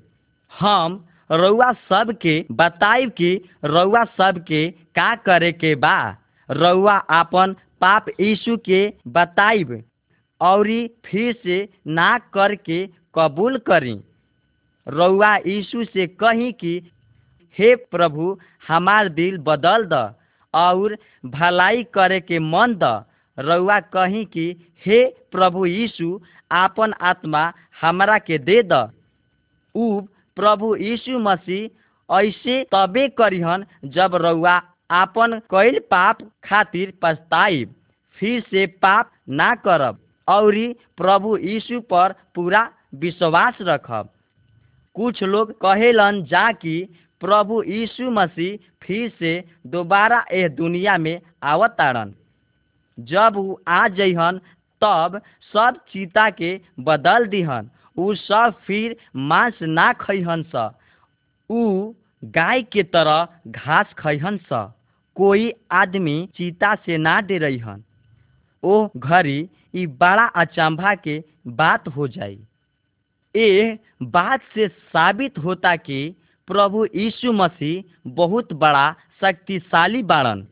हम 0.53 1.05
रउआ 1.31 1.73
सब 1.73 2.13
के 2.23 2.45
कि 3.11 3.31
रउआ 3.65 4.05
सब 4.05 4.45
के 4.49 4.69
करे 5.17 5.53
के 5.53 5.75
बा? 5.75 6.17
रउआ 6.49 6.95
आपन 6.95 7.55
पाप 7.81 8.07
यीशु 8.21 8.57
के 8.57 8.93
बताइब, 9.09 9.83
औरी 10.41 10.87
फिर 11.05 11.37
से 11.43 11.69
ना 11.87 12.19
करके 12.35 12.87
कबूल 13.15 13.59
करी। 13.59 13.99
रउआ 14.87 15.37
यीशु 15.37 15.85
से 15.85 16.07
कही 16.07 16.53
कि, 16.53 16.79
हे 17.59 17.75
प्रभु, 17.91 18.39
हमार 18.69 19.09
दिल 19.09 19.39
बदल 19.39 19.85
द 19.85 20.15
और 20.55 20.97
भलाई 21.27 21.85
करे 21.95 22.21
के 22.21 22.39
मन 22.39 22.75
द। 22.75 23.05
रउआ 23.39 23.81
कही 23.81 24.25
कि, 24.25 24.51
हे 24.87 25.05
प्रभु 25.33 25.67
यीशु, 25.67 26.21
आपन 26.53 26.93
आत्मा 27.03 27.53
हमरा 27.81 28.19
के 28.19 28.39
दे 28.39 28.63
द। 28.63 28.91
उ 29.75 30.01
प्रभु 30.37 30.75
यीशु 30.77 31.19
मसीह 31.19 32.17
ऐसे 32.19 32.63
तबे 32.73 33.09
करिहन 33.19 33.65
जब 33.95 34.15
रउआ 34.15 34.61
आपन 34.91 35.39
कैल 35.51 35.79
पाप 35.91 36.19
खातिर 36.45 36.93
पछताइब, 37.03 37.75
फिर 38.19 38.41
से 38.41 38.67
पाप 38.67 39.11
ना 39.29 39.55
करब, 39.57 39.99
औरी 40.29 40.67
प्रभु 40.97 41.37
यीशु 41.37 41.81
पर 41.81 42.15
पूरा 42.35 42.69
विश्वास 42.95 43.59
रखब। 43.63 44.09
कुछ 44.97 45.23
लोग 45.23 45.51
कहेलन 45.61 46.23
जा 46.25 46.51
कि 46.53 46.77
प्रभु 47.21 47.63
यीशु 47.63 48.11
मसीह 48.11 48.59
फिर 48.83 49.13
से 49.19 49.33
दोबारा 49.67 50.25
एह 50.33 50.49
दुनिया 50.49 50.97
में 50.99 51.21
आवतारन 51.43 52.15
जब 52.99 53.33
वो 53.35 53.61
आ 53.69 53.87
जइहन, 53.89 54.39
तब 54.83 55.21
सब 55.55 55.81
चीता 55.91 56.29
के 56.31 56.61
बदल 56.81 57.27
दिहन। 57.27 57.71
उ 57.99 58.15
सब 58.15 58.55
फिर 58.67 58.97
मांस 59.17 59.59
ना 59.63 59.93
खइहन 59.93 60.43
स। 60.43 60.71
उ 61.51 61.93
गाय 62.25 62.63
के 62.63 62.83
तरह 62.83 63.29
घास 63.49 63.95
खइहन 63.99 64.39
स। 64.53 64.73
कोई 65.17 65.53
आदमी 65.73 66.29
चीता 66.37 66.75
से 66.75 66.97
ना 66.97 67.21
दे 67.21 67.39
रही 67.39 67.59
डरइहन 67.59 67.85
ओ 68.65 68.89
घड़ी, 68.97 69.49
ई 69.75 69.87
बड़ा 69.87 70.25
अचंभा 70.25 70.95
के 70.95 71.25
बात 71.47 71.89
हो 71.89 72.09
जाई। 72.09 72.39
ए 73.37 73.79
बात 74.03 74.41
से 74.55 74.69
साबित 74.69 75.39
होता 75.39 75.77
कि 75.77 76.15
प्रभु 76.47 76.87
यीशु 76.95 77.33
मसीह 77.33 77.85
बहुत 78.07 78.53
बड़ा 78.53 78.95
शक्तिशाली 79.21 80.03
बाड़न। 80.03 80.47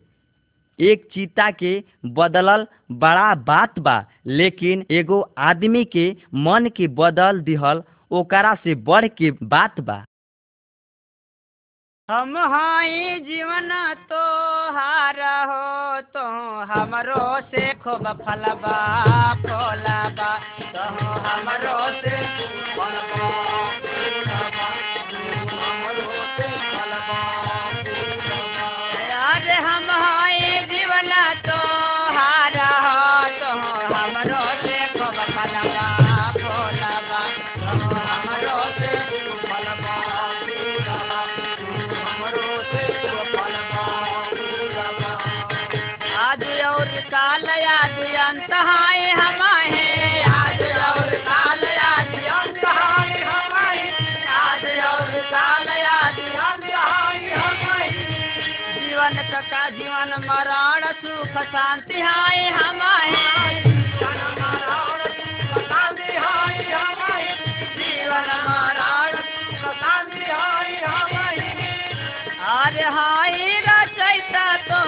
एक 0.79 1.05
चीता 1.13 1.51
के 1.51 1.73
बदलल 2.19 2.67
बड़ा 3.03 3.35
बात 3.49 3.79
बा, 3.79 3.97
लेकिन 4.27 4.85
एगो 4.91 5.21
आदमी 5.51 5.85
के 5.97 6.11
मन 6.47 6.69
के 6.77 6.87
बदल 7.01 7.41
दिहल, 7.49 7.83
ओकरा 8.11 8.55
से 8.65 8.75
बढ़ 8.89 9.07
के 9.19 9.31
बात 9.55 9.81
बा। 9.81 10.05
हम 12.09 12.37
हाई 12.53 13.19
जीवन 13.27 13.69
तो 14.11 14.23
हार 14.77 15.21
हो 15.51 16.01
तो 16.15 16.25
हमरो 16.73 17.25
से 17.51 17.73
खूब 17.85 18.07
फलबा 18.21 18.75
फलबा 19.45 20.37
तो 20.75 20.83
हमरो 21.29 21.79
से 22.01 22.17
खूब 22.37 22.61
फलबा 22.77 23.94
अरे 29.45 29.55
हम 29.65 29.91
हाई 29.91 30.84
शांति 61.43 62.01
हाय 62.01 62.49
हमारे 62.55 63.63
जीवन 67.77 68.29
हमारे 72.41 72.83
हाय 72.97 73.39
रचैता 73.67 74.47
तो 74.69 74.81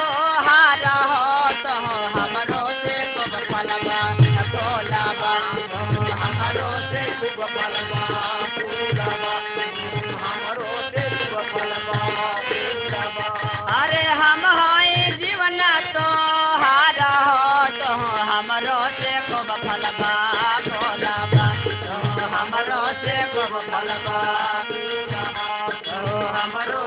हारा 0.48 0.94
हो 1.10 1.50
तो 1.62 1.74
हमरो 2.16 2.55
हमरो 18.56 18.88
से 18.88 19.10
खूब 19.20 19.48
फलबा 19.62 20.12
खूब 23.34 23.52
फलबा 23.66 24.20
हमरो 26.36 26.84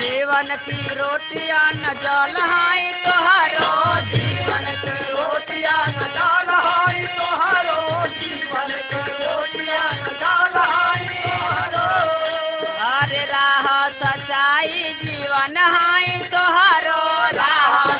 जीवन 0.00 0.56
की 0.56 0.94
रोटियाँ 0.94 1.70
न 1.72 1.94
जल 2.02 2.36
हाय 2.42 2.92
तोहारो। 3.06 3.72
जीवन 4.00 4.66
की 4.82 4.94
रोटियाँ 5.12 5.86
न 5.88 6.06
जल 6.16 6.52
हाय 6.54 7.00
तोहारो। 7.16 8.06
जीवन 8.18 8.70
की 8.90 9.00
रोटियाँ 9.24 9.92
न 9.92 10.04
जल 10.20 10.58
हाय 10.60 11.08
तोहारो। 11.24 11.88
अरे 12.90 13.24
राह 13.24 13.88
सच्चाई 13.88 14.94
जीवन 15.04 15.56
हाय 15.56 16.18
तोहारो। 16.32 17.00
राह 17.36 17.99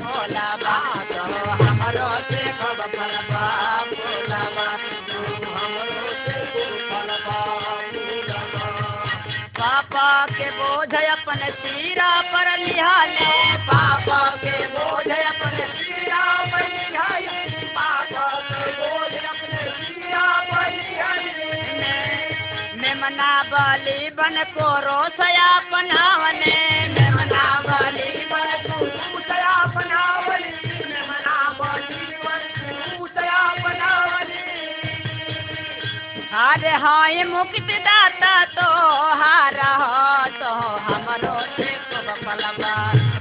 सिरा 11.51 12.11
पर 12.33 12.47
निहाले 12.65 13.29
पापा 13.69 14.19
के 14.43 14.55
बोले 14.75 15.21
अपने 15.23 15.65
सीरा 15.79 16.23
पर 16.51 16.67
निहाले 16.73 17.65
पापा 17.77 18.27
के 18.49 18.71
बोले 18.79 19.19
अपने 19.33 19.61
सीरा 19.81 20.25
पर 20.51 20.69
निहाले। 20.77 21.49
मैं 22.81 22.95
मना 23.01 23.33
बाली 23.51 24.09
बन 24.19 24.43
को 24.57 24.69
रोसया 24.87 25.49
पनावने 25.71 26.59
अरे 36.41 36.69
हाय 36.83 37.23
मुक्ति 37.31 37.77
दाता 37.87 38.33
तो 38.57 38.67
हारा 39.21 39.71
तो 40.39 40.51
हमरो 40.87 41.35
से 41.57 41.69
खूब 41.89 42.07
फलबा 42.23 42.73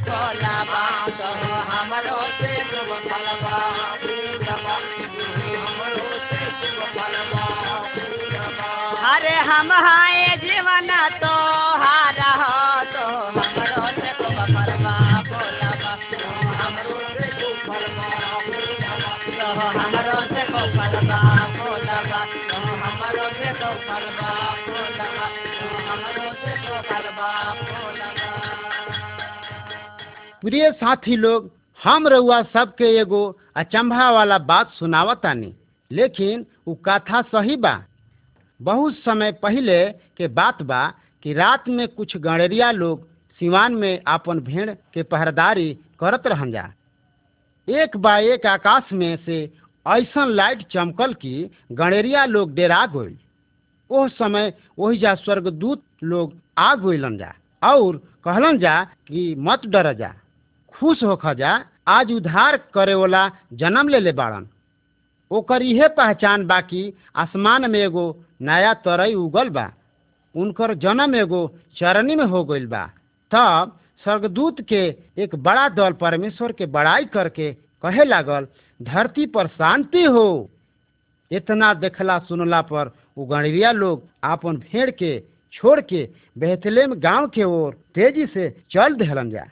फलबा 0.08 0.84
तो 1.20 1.30
हमरो 1.72 2.20
से 2.40 2.54
खूब 2.70 2.92
फलबा 3.10 3.58
अरे 9.12 9.34
हम 9.50 9.72
हाय 9.72 10.26
जीवन 10.44 10.88
तो 11.22 11.34
हारा 11.82 12.32
तो 12.94 13.06
हमरो 13.38 13.86
से 14.00 14.12
खूब 14.18 14.38
फलबा 14.56 14.94
फलबा 15.30 15.94
तो 16.12 16.28
हमरो 16.60 16.98
से 17.18 17.28
तो 19.38 19.52
हमरो 19.78 20.20
से 20.34 20.44
खूब 20.52 20.78
फलबा 20.78 21.20
प्रिय 30.40 30.72
साथी 30.72 31.16
लोग, 31.16 31.50
हम 31.84 32.08
रउआ 32.08 32.42
सबके 32.42 32.84
एगो 32.84 33.38
अचंभा 33.56 34.10
वाला 34.10 34.38
बात 34.38 34.70
सुनावतानी। 34.70 35.54
लेकिन 35.90 36.46
उ 36.66 36.74
कथा 36.74 37.22
सही 37.22 37.56
बा। 37.56 37.84
बहुत 38.62 38.94
समय 38.94 39.32
पहले 39.32 39.88
के 39.88 40.28
बात 40.28 40.62
बा 40.62 40.92
कि 41.22 41.32
रात 41.32 41.68
में 41.68 41.88
कुछ 41.88 42.16
गणेरिया 42.16 42.70
लोग 42.70 43.08
सिवान 43.40 43.74
में 43.74 44.02
आपन 44.06 44.40
भेड़ 44.40 44.70
के 44.70 45.02
पहरेदारी 45.02 45.78
करत 46.00 46.26
रहन 46.26 46.52
जा। 46.52 46.72
एक 47.68 47.96
बा 47.96 48.18
एक 48.18 48.46
आकाश 48.46 48.82
में 48.92 49.16
से 49.26 49.50
ऐसा 49.88 50.24
लाइट 50.24 50.62
चमकल 50.62 51.14
कि 51.14 51.50
गणेरिया 51.72 52.24
लोग 52.24 52.54
डेरा 52.54 52.86
गइल। 52.86 53.18
ओह 53.90 54.08
समय 54.08 54.52
वही 54.78 54.98
जा 54.98 55.14
स्वर्गदूत 55.14 55.82
लोग 56.02 56.32
आ 56.58 56.74
गइलन 56.76 57.16
जा, 57.18 57.32
और 57.62 57.96
कहलन 58.24 58.58
जा 58.58 58.82
कि 58.84 59.34
मत 59.38 59.66
डर 59.66 59.92
जा, 59.94 60.14
खुश 60.74 61.02
होख 61.02 61.26
जा, 61.34 61.64
आज 61.88 62.12
उद्धार 62.12 62.56
करे 62.74 62.94
वाला 62.94 63.28
जन्म 63.52 63.88
ले 63.88 64.00
ले 64.00 64.12
बाड़न। 64.12 64.46
ओकर 65.30 65.62
इहे 65.62 65.88
पहचान 65.88 66.46
बा 66.46 66.60
कि 66.60 66.92
आसमान 67.16 67.70
में 67.70 67.78
एगो 67.80 68.04
नया 68.42 68.72
तरई 68.76 69.14
उगल 69.14 69.48
बा, 69.48 69.70
उनकर 70.34 70.74
जन्म 70.76 71.14
एगो 71.14 71.42
चरणी 71.76 72.16
में 72.16 72.24
हो 72.24 72.44
गइल 72.44 72.66
बा। 72.66 72.84
तब 73.32 73.76
स्वर्गदूत 74.04 74.60
के 74.62 74.82
एक 75.18 75.34
बड़ा 75.36 75.68
दल 75.68 75.92
परमेश्वर 75.92 76.52
के 76.52 76.66
बड़ाई 76.68 77.04
करके 77.06 77.52
कहे 77.84 78.04
लागल, 78.04 78.46
धरती 78.80 79.26
पर 79.26 79.46
शांति 79.48 80.02
हो। 80.04 80.48
इतना 81.30 81.72
देखला 81.74 82.18
सुनला 82.20 82.60
पर 82.62 82.92
उ 83.16 83.24
गणरिया 83.24 83.70
लोग 83.72 84.02
आपन 84.24 84.56
भेड़ 84.56 84.90
के, 84.90 85.22
छोड़ 85.52 85.80
के, 85.80 86.08
बेहतलेम 86.38 86.94
गाँव 86.94 87.26
के 87.28 87.44
ओर 87.44 87.72
तेज़ी 87.94 88.26
से 88.26 88.48
चल 88.70 88.94
दहलन 88.94 89.30
जा। 89.30 89.44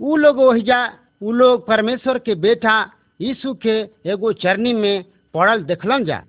उ 0.00 0.16
लोग 0.16 0.38
ओहिजा 0.38 0.86
उ 1.22 1.32
लोग 1.32 1.66
परमेश्वर 1.66 2.18
के 2.18 2.34
बेटा, 2.34 2.92
यीशु 3.20 3.54
के 3.54 3.76
एगो 4.10 4.32
चरनी 4.32 4.72
में 4.72 5.04
पड़ल 5.34 5.62
देखलन 5.64 6.04
जा। 6.04 6.22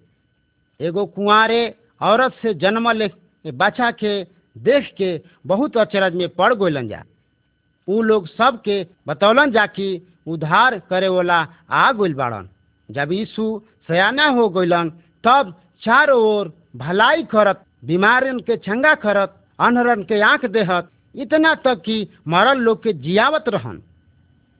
एगो 0.79 1.05
कुंवारे 1.05 1.75
औरत 2.01 2.33
से 2.41 2.53
जन्मल 2.53 3.09
बच्चा 3.45 3.91
के 3.91 4.23
देख 4.55 4.91
के 4.97 5.09
बहुत 5.47 5.77
अचरज 5.77 6.15
में 6.15 6.27
पड़ 6.29 6.53
गइलन 6.53 6.87
जा। 6.87 7.03
उ 7.87 8.01
लोग 8.01 8.27
सबके 8.27 8.85
बतौलन 9.07 9.51
जा 9.51 9.65
कि 9.65 10.01
उधार 10.27 10.79
करे 10.79 11.07
वाला 11.07 11.47
आ 11.69 11.91
गइल 11.91 12.13
बाड़न। 12.13 12.49
जब 12.89 13.11
यीशु 13.11 13.61
सयाना 13.87 14.25
हो 14.27 14.47
गइलन, 14.49 14.89
तब 15.23 15.53
चारों 15.83 16.21
ओर 16.23 16.53
भलाई 16.75 17.23
करत 17.23 17.63
बीमारन 17.85 18.39
के 18.39 18.57
चंगा 18.57 18.93
करत 18.95 19.35
अनहरन 19.59 20.03
के 20.03 20.21
आँख 20.21 20.45
देहत, 20.45 20.89
इतना 21.15 21.53
तक 21.55 21.81
कि 21.81 22.07
मरल 22.27 22.57
लोग 22.57 22.83
के 22.83 22.93
जियावत 22.93 23.45
रहन। 23.47 23.81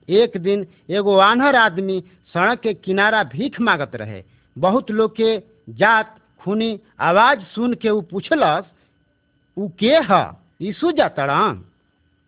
एक 0.08 0.36
दिन 0.36 0.66
एगो 0.90 1.16
आन्हर 1.18 1.56
आदमी 1.56 2.00
सड़क 2.34 2.60
के 2.60 2.74
किनारा 2.74 3.22
भीख 3.24 3.60
मांगत 3.60 3.92
रहे। 3.94 4.22
बहुत 4.56 4.90
लोग 4.90 5.16
के 5.16 5.38
जात, 5.70 6.16
खूनी 6.40 6.78
आवाज़ 7.00 7.40
सुन 7.54 7.74
के 7.74 7.90
ऊ 7.90 8.00
पूछलस 8.00 8.64
ऊ 9.56 9.68
के 9.68 9.94
ह? 10.10 10.34
यीशु 10.60 10.90
जातड़न? 10.92 11.64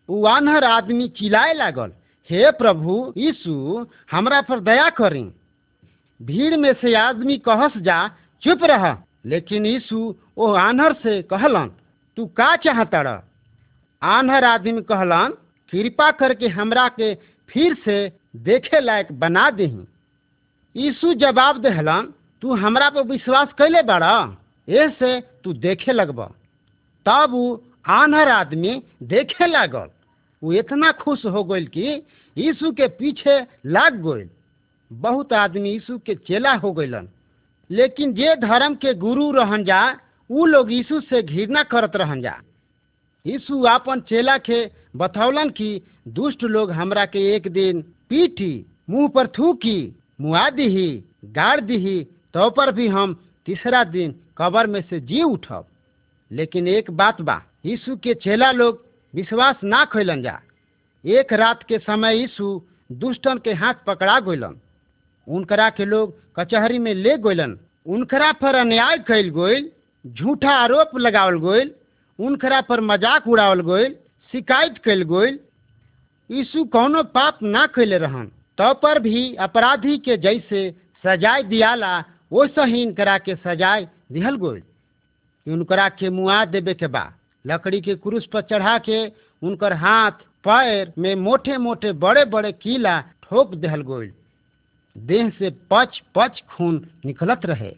ऊ 0.09 0.24
आन्हर 0.26 0.64
आदमी 0.64 1.09
चिल्लाए 1.09 1.53
लागल, 1.53 1.93
हे 2.30 2.51
प्रभु 2.51 3.12
यीशु 3.16 3.86
हमरा 4.11 4.41
पर 4.41 4.61
दया 4.61 4.88
करी। 4.91 5.22
भीड़ 6.20 6.57
में 6.57 6.72
से 6.72 6.95
आदमी 6.95 7.36
कहस 7.38 7.76
जा 7.76 7.99
चुप 8.43 8.64
रह। 8.64 8.99
लेकिन 9.26 9.66
यीशु 9.66 10.14
ओ 10.36 10.53
आन्हर 10.53 10.93
से 10.93 11.22
कहलन, 11.22 11.70
तू 12.16 12.26
का 12.26 12.57
चाहतड़ 12.57 13.09
आन्हर 14.03 14.45
आदमी 14.45 14.82
कहलन, 14.82 15.34
कृपा 15.70 16.11
करके 16.11 16.49
हमरा 16.49 16.88
के 16.88 17.14
फिर 17.49 17.74
से 17.84 18.12
देखे 18.36 18.80
लायक 18.80 19.12
बना 19.12 19.51
दही। 19.51 19.84
यीशु 20.76 21.14
जवाब 21.14 21.61
दहलन, 21.62 22.14
तू 22.43 22.55
हमरा 22.55 22.91
पर 22.91 23.03
विश्वास 23.03 23.49
कैले 23.59 23.82
बड़ा? 23.82 24.36
ऐसे 24.68 25.20
तू 25.20 25.53
देखे 25.53 25.93
लगब। 25.93 26.34
तब 27.07 27.26
वो 27.30 27.64
आन्हर 27.86 28.28
आदमी 28.28 28.82
देखे 29.03 29.47
लागल। 29.47 29.91
वो 30.43 30.53
इतना 30.53 30.93
खुश 30.93 31.26
हो 31.26 31.45
गइल 31.45 31.66
कि 31.66 32.07
यीशु 32.38 32.72
के 32.72 32.88
पीछे 32.88 33.47
लाग 33.66 33.95
गइल। 33.95 34.30
बहुत 34.93 35.32
आदमी 35.32 35.70
यीशु 35.70 35.99
के 35.99 36.14
चेला 36.14 36.55
हो 36.55 36.72
गइलन। 36.72 37.09
लेकिन 37.71 38.14
जे 38.14 38.37
धर्म 38.37 38.75
के 38.75 38.95
गुरु 38.95 39.31
रहन 39.31 39.64
जा 39.64 40.01
ऊ 40.31 40.47
लोग 40.47 40.73
यीशु 40.73 41.01
से 41.01 41.23
घृणा 41.23 41.62
करत 41.62 41.97
रहन 41.97 42.23
जा। 42.23 42.41
यीशु 43.27 43.66
आपन 43.66 44.01
चेला 44.01 44.39
के 44.39 44.71
बतौलन 44.97 45.51
कि, 45.51 45.83
दुष्ट 46.09 46.43
लोग 46.43 46.71
हमरा 46.71 47.05
के 47.05 47.37
एक 47.37 47.49
दिन 47.49 47.83
पीटी 47.83 48.66
मुँह 48.91 49.09
पर 49.09 49.27
थूकी, 49.27 49.97
मुआ 50.21 50.51
दीही, 50.51 51.05
गाड़ 51.25 51.61
दीही 51.61 52.05
तो 52.35 52.51
पर 52.51 52.73
भी 52.73 52.89
हम 52.89 53.27
तीसरा 53.47 53.85
दिन 53.85 54.14
कबर 54.39 54.66
में 54.66 54.83
से 54.83 55.01
जी 55.01 55.23
उठब। 55.23 55.66
लेकिन 56.33 56.68
एक 56.68 56.91
बात 56.91 57.21
बा 57.21 57.43
यीशु 57.66 57.97
के 57.97 58.14
चेला 58.14 58.53
लोग 58.53 58.85
विश्वास 59.14 59.57
ना 59.64 59.85
खैलन 59.85 60.23
जा। 60.23 60.41
एक 61.07 61.33
रात 61.33 61.62
के 61.62 61.79
समय 61.79 62.16
यीशु 62.16 62.62
दुष्टन 62.93 63.39
के 63.39 63.53
हाथ 63.53 63.75
पकड़ा 63.87 64.21
गइलन। 64.21 64.61
उनकरा 65.31 65.70
के 65.70 65.85
लोग 65.85 66.14
कचहरी 66.37 66.78
में 66.78 66.95
ले 66.95 67.16
गइलन। 67.18 67.59
उनकरा 67.87 68.33
पर 68.33 68.55
अन्याय 68.55 68.99
कैल 68.99 69.31
गइल, 69.31 69.70
झूठा 70.07 70.51
आरोप 70.51 70.99
लगावल 70.99 71.39
गइल, 71.39 71.70
उनकरा 72.18 72.61
पर 72.61 72.81
मज़ाक 72.81 73.28
उड़ावल 73.28 73.61
गइल, 73.61 73.97
शिकायत 74.33 74.78
कैल 74.78 75.03
गइल। 75.03 75.39
यीशु 76.31 76.64
कौनो 76.64 77.03
पाप 77.03 77.39
ना 77.43 77.66
कैले 77.66 77.99
रहन। 77.99 78.26
तो 78.59 78.74
पर 78.74 78.99
भी 78.99 79.35
अपराधी 79.35 79.99
के 79.99 80.16
जैसे 80.16 80.70
सजाए 81.07 81.43
दियाला, 81.43 82.05
वैसे 82.33 82.64
ही 82.64 82.83
इनकरा 82.83 83.18
के 83.18 83.35
सजाए 83.35 83.89
दिहल 84.12 84.37
गइल। 84.37 84.61
कि 85.45 85.51
उनकरा 85.51 85.89
के 85.89 86.11
मुआ 86.11 86.45
देवे 86.45 86.74
के 86.74 86.87
बा, 86.87 87.12
लकड़ी 87.47 87.81
के 87.81 87.95
क्रूस 87.95 88.26
पर 88.26 88.43
चढ़ा 88.43 88.78
के 88.78 89.07
उनकर 89.43 89.72
हाथ, 89.72 90.11
पैर 90.45 90.93
में 90.99 91.14
मोटे 91.14 91.59
मोटे 91.59 91.93
बड़े 91.93 92.24
बड़े 92.24 92.53
कीला 92.53 93.01
ठोक 93.01 93.55
देहल 93.55 93.83
गइल। 93.83 94.12
देह 94.97 95.30
से 95.30 95.51
पच 95.70 96.01
पच 96.14 96.43
खून 96.51 96.84
निकलत 97.05 97.47
रहे। 97.47 97.72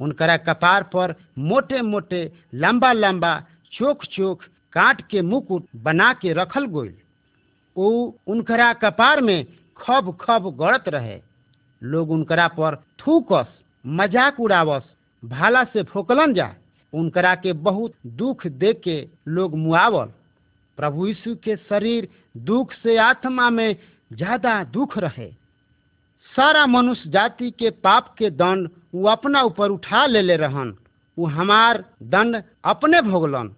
उनकरा 0.00 0.36
कपार 0.38 0.82
पर 0.92 1.14
मोटे 1.40 1.82
मोटे 1.82 2.30
लंबा 2.54 2.92
लंबा 2.92 3.38
चोख 3.72 4.04
चोख 4.06 4.42
काट 4.72 5.00
के 5.08 5.22
मुकुट 5.22 5.66
बना 5.76 6.12
के 6.12 6.32
रखल 6.32 6.66
गइल। 6.66 6.94
ऊ 7.76 8.12
उनकरा 8.26 8.72
कपार 8.72 9.20
में 9.20 9.44
खब 9.76 10.16
खब 10.20 10.50
गड़त 10.60 10.88
रहे। 10.88 11.20
लोग 11.82 12.10
उनकरा 12.10 12.48
पर 12.48 12.76
थूकस, 13.00 13.46
मज़ाक 13.84 14.40
उड़ावस, 14.40 14.82
भाला 15.22 15.64
से 15.64 15.82
फोकलन 15.82 16.34
जा। 16.34 16.54
उनकरा 16.92 17.34
के 17.34 17.52
बहुत 17.52 17.94
दुख 18.06 18.46
दे 18.46 18.72
के 18.74 18.96
लोग 19.28 19.56
मुआवल। 19.56 20.12
प्रभु 20.78 21.06
यीशु 21.06 21.34
के 21.34 21.56
शरीर 21.58 22.08
दुख 22.36 22.72
से 22.72 22.96
आत्मा 22.98 23.48
में 23.50 23.76
ज़्यादा 24.12 24.62
दुख 24.64 24.98
रहे। 24.98 25.30
सारा 26.36 26.66
मनुष्य 26.66 27.10
जाति 27.10 27.50
के 27.50 27.70
पाप 27.70 28.14
के 28.18 28.30
दंड 28.30 28.68
वो 28.94 29.08
अपना 29.08 29.42
ऊपर 29.42 29.70
उठा 29.70 30.06
ले 30.06 30.22
ले 30.22 30.36
रहन। 30.36 30.76
वो 31.18 31.26
हमार 31.26 31.84
दंड 32.02 32.42
अपने 32.64 33.00
भोगलन। 33.00 33.54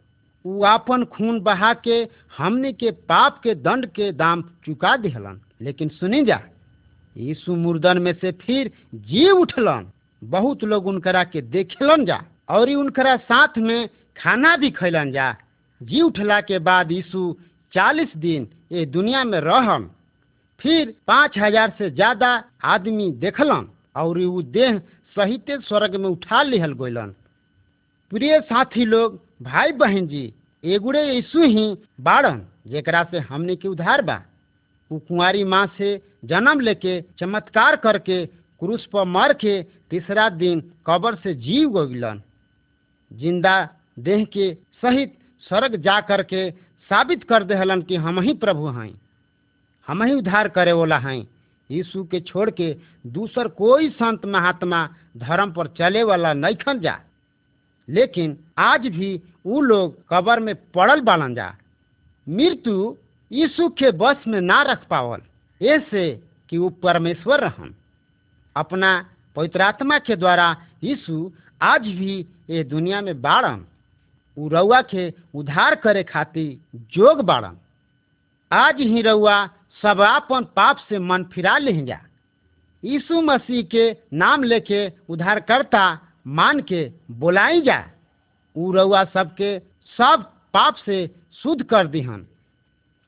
वो 0.46 0.64
अपन 0.64 1.04
खून 1.04 1.40
बहा 1.40 1.72
के 1.74 2.08
हमने 2.38 2.72
के 2.72 2.90
पाप 2.90 3.40
के 3.42 3.54
दंड 3.54 3.86
के 3.86 4.12
दाम 4.12 4.42
चुका 4.42 4.96
दिहलन। 4.96 5.40
लेकिन 5.60 5.88
सुनी 5.88 6.24
जा, 6.24 6.40
यीशु 7.16 7.56
मुर्दन 7.56 7.98
में 7.98 8.12
से 8.12 8.32
फिर 8.32 8.70
जी 8.94 9.30
उठलन। 9.30 9.90
बहुत 10.24 10.64
लोग 10.64 10.86
उनकरा 10.86 11.24
के 11.24 11.40
देखेलन 11.40 12.04
जा, 12.04 12.22
और 12.48 12.70
उनकरा 12.70 13.16
साथ 13.16 13.58
में 13.58 13.88
खाना 14.16 14.56
भी 14.56 14.70
खैलन 14.70 15.12
जा। 15.12 15.34
जी 15.82 16.00
उठला 16.00 16.40
के 16.40 16.58
बाद 16.58 16.92
यीशु 16.92 17.36
चालीस 17.72 18.16
दिन 18.16 18.48
ये 18.72 18.86
दुनिया 18.86 19.24
में 19.24 19.40
रहन। 19.40 19.90
फिर 20.60 20.94
पाँच 21.06 21.38
हज़ार 21.38 21.70
से 21.78 21.90
ज़्यादा 21.90 22.28
आदमी 22.64 23.10
देखलन 23.14 23.68
और 23.96 24.18
उ 24.18 24.42
देह 24.42 24.78
सहित 25.16 25.50
स्वर्ग 25.62 25.94
में 25.96 26.08
उठा 26.08 26.42
लिहल 26.42 26.72
गइलन। 26.74 27.14
प्रिय 28.12 28.40
साथी 28.42 28.84
लोग 28.84 29.18
भाई 29.42 29.72
बहन 29.72 30.06
जी, 30.08 30.32
एगुड़े 30.64 31.02
यीशु 31.04 31.42
ही 31.42 31.76
बाड़न, 32.00 32.40
जेकरा 32.66 33.02
से 33.04 33.18
हमने 33.20 33.56
के 33.56 33.68
उधार 33.68 34.02
बा। 34.02 34.22
उ 34.90 34.98
कुंवारी 34.98 35.44
माँ 35.44 35.66
से 35.78 35.96
जन्म 36.24 36.60
लेके, 36.60 37.00
चमत्कार 37.20 37.76
करके, 37.76 38.24
क्रूस 38.26 38.86
पर 38.92 39.04
मर 39.06 39.32
के 39.34 39.62
तीसरा 39.90 40.28
दिन 40.30 40.60
कब्र 40.86 41.14
से 41.14 41.34
जीव 41.36 41.78
गइलन। 41.78 42.22
ज़िंदा 43.10 43.68
देह 43.98 44.24
के 44.32 44.52
सहित 44.82 45.16
स्वर्ग 45.44 45.76
जा 45.82 46.00
करके 46.02 46.50
साबित 46.90 47.24
कर 47.24 47.44
देहलन 47.44 47.82
कि 47.82 47.96
हम 47.96 48.20
ही 48.20 48.34
प्रभु 48.36 48.66
हैं। 48.70 48.90
हम 49.88 50.02
ही 50.02 50.12
उद्धार 50.12 50.48
करे 50.48 50.72
वाला 50.72 50.98
हैं। 50.98 51.26
यीशु 51.70 52.04
के 52.04 52.20
छोड़ 52.20 52.50
के 52.50 52.76
दूसर 53.06 53.48
कोई 53.48 53.90
संत 53.90 54.24
महात्मा 54.24 54.88
धर्म 55.16 55.52
पर 55.52 55.66
चले 55.66 56.02
वाला 56.02 56.32
नहीं 56.32 56.56
खन 56.56 56.80
जा। 56.80 56.98
लेकिन 57.88 58.36
आज 58.58 58.86
भी 58.86 59.20
उ 59.46 59.60
लोग 59.60 59.96
कबर 60.10 60.40
में 60.40 60.54
पड़ल 60.54 61.00
बालन 61.00 61.34
जा। 61.34 61.54
मृत्यु 62.28 62.96
यीशु 63.32 63.68
के 63.68 63.90
बस 63.90 64.16
में 64.28 64.40
ना 64.40 64.62
रख 64.62 64.86
पावल। 64.86 65.22
ऐसे 65.62 66.22
कि 66.48 66.58
वो 66.58 66.68
परमेश्वर 66.68 67.40
रहन 67.40 67.74
अपना 68.56 69.10
पवित्रात्मा 69.36 69.98
के 69.98 70.16
द्वारा 70.16 70.56
यीशु 70.82 71.30
आज 71.62 71.82
भी 71.82 72.26
ये 72.50 72.64
दुनिया 72.64 73.00
में 73.00 73.20
बाड़न 73.22 73.64
उ 74.38 74.48
रउआ 74.48 74.80
के 74.82 75.12
उद्धार 75.34 75.74
करे 75.74 76.02
खातिर 76.02 76.78
जोग 76.94 77.20
बाड़न 77.20 77.56
आज 78.52 78.80
ही 78.80 79.02
रउआ 79.02 79.46
सब 79.82 80.00
आपन 80.00 80.44
पाप 80.56 80.76
से 80.88 80.98
मन 80.98 81.24
फिरा 81.24 81.58
ले 81.58 81.72
जा 81.86 82.00
यीशु 82.84 83.20
मसीह 83.20 83.62
के 83.62 83.96
नाम 84.12 84.42
लेके 84.42 84.92
उद्धारकर्ता 85.08 85.84
मान 86.26 86.60
के 86.60 86.90
बोलाई 87.10 87.60
जा। 87.60 87.78
उ 88.56 88.72
रउआ 88.72 89.04
सबके 89.04 89.58
सब 89.98 90.22
पाप 90.54 90.74
से 90.74 91.06
शुद्ध 91.42 91.62
कर 91.62 91.86
दिहन। 91.86 92.26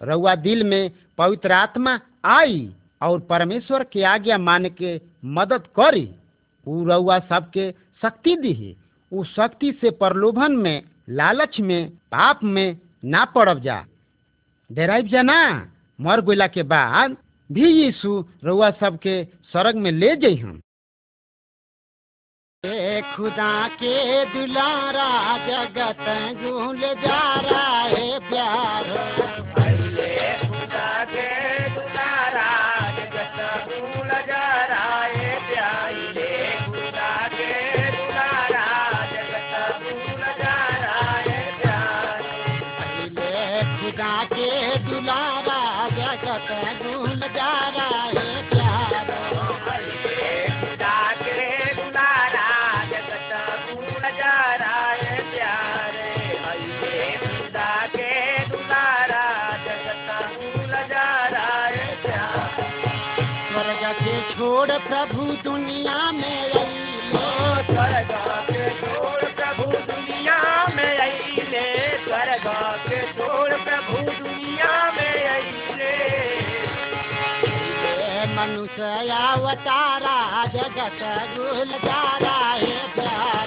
रउआ 0.02 0.34
दिल 0.34 0.64
में 0.64 0.90
पवित्र 1.18 1.52
आत्मा 1.52 2.00
आई 2.24 2.74
और 3.02 3.20
परमेश्वर 3.20 3.84
के 3.84 4.02
आज्ञा 4.02 4.38
मान 4.38 4.68
के 4.68 5.00
मदद 5.24 5.66
करी। 5.76 6.08
उ 6.66 6.84
रउआ 6.84 7.18
सबके 7.18 7.70
शक्ति 8.02 8.36
दी 8.36 8.76
उ 9.12 9.24
शक्ति 9.24 9.72
से 9.72 9.90
प्रलोभन 9.90 10.52
में, 10.52 10.82
लालच 11.08 11.60
में, 11.60 11.90
पाप 11.90 12.40
में 12.44 12.78
ना 13.04 13.24
पड़ब 13.24 13.58
जा। 13.58 13.84
डेराइब 14.72 15.06
जा 15.06 15.22
ना। 15.22 15.72
मर 16.00 16.20
गोला 16.20 16.46
के 16.46 16.62
बाद 16.62 17.16
भी 17.52 17.68
यीशु 17.70 18.24
रउआ 18.44 18.70
सबके 18.70 19.24
स्वर्ग 19.24 19.76
में 19.76 19.90
ले 19.90 20.16
जइहन 20.16 20.60
ए 22.64 23.02
खुदा 23.16 23.68
के 23.68 24.24
दुलारा, 24.24 25.10
जगत 25.46 26.06
झूल 26.42 26.80
जा 26.80 27.40
रहा 27.40 27.82
है 27.82 28.18
प्यार। 28.30 29.27
अवतारा 78.80 80.44
जगत 80.46 81.00
गुलजारा 81.36 82.36
है। 82.54 82.94
प्यारो 82.94 83.37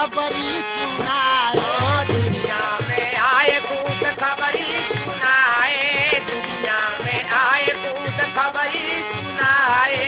खबरी 0.00 0.52
सुनाए। 0.60 2.06
दुनिया 2.06 2.78
में 2.88 3.16
आए 3.16 3.60
कूद 3.60 4.04
खबरी 4.20 4.68
सुनाए। 4.88 6.20
दुनिया 6.28 6.78
में 7.04 7.22
आए 7.30 7.66
कूद 7.66 8.20
खबरी 8.36 8.86
सुनाए। 9.02 10.06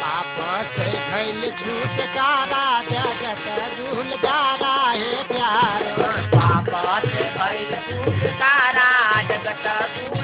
पाप 0.00 0.36
से 0.76 0.88
भैल 1.10 1.42
छुटकारा 1.50 2.64
जगत 2.82 3.44
गुलजारा 3.80 4.74
हे 4.90 5.12
प्यारो। 5.24 6.08
पापा 6.36 7.00
से 7.00 7.24
भइल 7.36 7.70
छुटकारा 7.88 8.90
जगत 9.22 9.66
भूल 9.98 10.17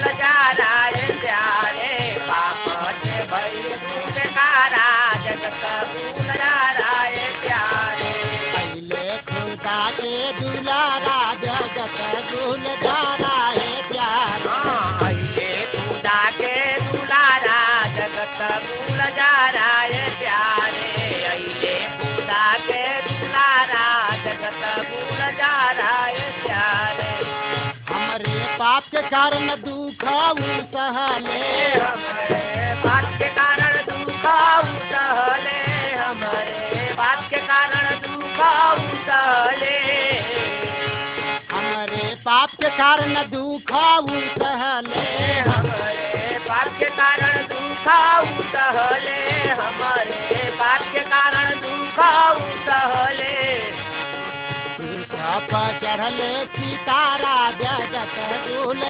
दुलारा 10.40 11.18
जगत 11.42 11.98
गुलजारा 12.30 13.34
हे 13.56 13.70
प्यारो। 13.88 14.58
अइले 15.06 15.50
खुदा 15.74 16.20
के 16.38 16.54
दुलारा 16.90 17.60
जगत 17.96 18.40
रहा 19.00 19.74
है 19.92 20.04
प्यारे 20.20 20.88
अइले 21.32 21.74
खुदा 21.98 22.46
के 22.66 22.82
दुलारा 23.08 23.86
जगत 24.24 24.62
रहा 25.20 25.98
है 26.04 26.26
प्यारे 26.44 27.12
हमरे 27.90 28.34
पाप 28.58 28.84
के 28.92 29.02
कारण 29.14 29.46
दुख 29.64 30.04
उ 30.04 30.60
सहले। 30.74 31.42
हमारे 31.74 32.42
बात 32.84 33.06
के 33.18 33.28
कारण 33.38 33.74
दुख 33.88 34.24
उठले 34.24 35.60
हमारे 36.02 36.92
बात 36.98 37.20
के 37.30 37.40
कारण 37.50 37.86
दुख 38.04 38.38
उठले 38.40 39.02
हमरे 39.04 39.53
पाप 42.26 42.50
के 42.60 42.68
कारण 42.76 43.14
दुख 43.30 43.70
उ 43.70 44.20
सहले 44.36 45.40
हमारे। 45.48 46.38
पाप 46.46 46.68
के 46.78 46.88
कारण 46.98 47.34
दुख 47.50 47.88
सहले 48.54 49.18
हमारे। 49.60 50.50
पाप 50.60 50.82
के 50.92 51.00
कारण 51.14 51.50
दुख 51.64 52.00
सहले 52.68 53.34
पर 55.50 55.78
चढ़ले 55.82 56.32
सीतारा 56.54 57.36
जगत 57.60 58.16
झूल 58.48 58.80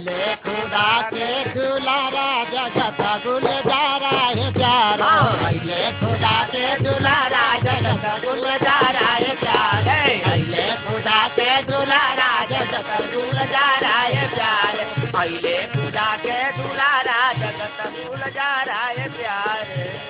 पहले 0.00 0.34
खुदा 0.36 1.02
के 1.02 1.44
दुलारा 1.44 2.44
जगत 2.44 3.00
गुलजारा 3.26 4.10
हे 4.10 4.52
प्यारो। 4.52 5.10
पहले 5.32 5.92
खुदा 5.92 6.44
के 6.44 6.78
दुलारा 6.78 7.44
जगत 7.58 8.24
गुलजारा 8.24 9.08
हे 9.14 9.34
प्यारे। 9.34 10.18
पहले 10.18 10.64
खुदा 10.76 11.28
के 11.28 11.62
दुलारा 11.62 12.44
जगत 12.44 12.88
गुलजारा 13.14 13.88
है 13.88 14.34
प्यारे। 14.34 14.84
अइले 15.18 15.66
खुदा 15.66 16.16
के 16.16 16.52
दुलारा 16.52 17.32
जगत 17.32 17.92
भूल 17.92 18.30
जा 18.30 18.72
है 18.88 19.08
प्यारे। 19.08 20.00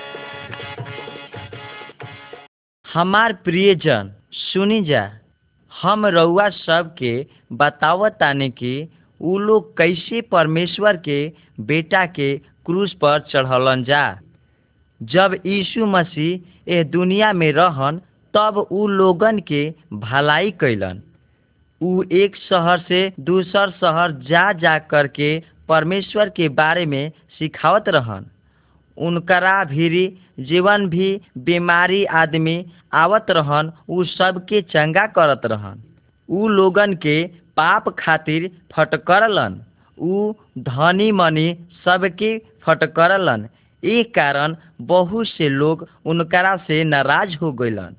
हमार 2.93 3.33
प्रियजन 3.33 4.15
सुनी 4.31 4.81
जा। 4.81 5.11
हम 5.81 6.05
रउआ 6.05 6.49
सबके 6.49 7.27
बतावत 7.51 8.11
ताने 8.11 8.49
कि 8.49 8.89
उ 9.21 9.37
लोग 9.37 9.77
कैसे 9.77 10.21
परमेश्वर 10.21 10.97
के, 10.97 11.27
बेटा 11.59 12.05
के 12.05 12.37
क्रूस 12.37 12.93
पर 12.93 13.19
चढ़लन 13.19 13.83
जा? 13.83 14.19
जब 15.01 15.35
यीशु 15.45 15.85
मसीह 15.85 16.73
एह 16.73 16.83
दुनिया 16.83 17.33
में 17.33 17.51
रहन, 17.51 18.01
तब 18.33 18.57
उ 18.71 18.87
लोगन 18.87 19.39
के 19.39 19.63
भलाई 19.93 20.51
कैलन 20.51 21.01
उ 21.81 22.03
एक 22.11 22.35
शहर 22.35 22.79
से 22.79 23.13
दूसर 23.19 23.71
शहर 23.71 24.11
जा 24.11 24.51
जा 24.53 24.77
कर 24.79 25.07
के 25.07 25.31
परमेश्वर 25.69 26.29
के 26.29 26.49
बारे 26.49 26.85
में 26.85 27.11
सिखावत 27.39 27.89
रहन। 27.89 28.25
उनकरा 28.97 29.63
भीरी 29.63 30.05
जीवन 30.39 30.85
भी 30.89 31.21
बीमारी 31.37 32.03
आदमी 32.05 32.65
आवत 32.93 33.25
रहन, 33.29 33.71
उ 33.89 34.03
सबके 34.03 34.61
चंगा 34.61 35.05
करत 35.07 35.41
रहन। 35.45 35.81
उ 36.29 36.47
लोगन 36.47 36.93
के 36.93 37.23
पाप 37.57 37.89
खातिर 37.99 38.49
फटकरलन 38.73 39.59
उ 39.97 40.33
धनी 40.59 41.11
मनी 41.11 41.47
सबके 41.85 42.37
फटकरलन 42.63 43.47
एक 43.83 44.13
कारण 44.15 44.55
बहुत 44.87 45.27
से 45.27 45.49
लोग 45.49 45.87
उनकरा 46.05 46.55
से 46.67 46.83
नाराज़ 46.83 47.35
हो 47.41 47.51
गइलन। 47.61 47.95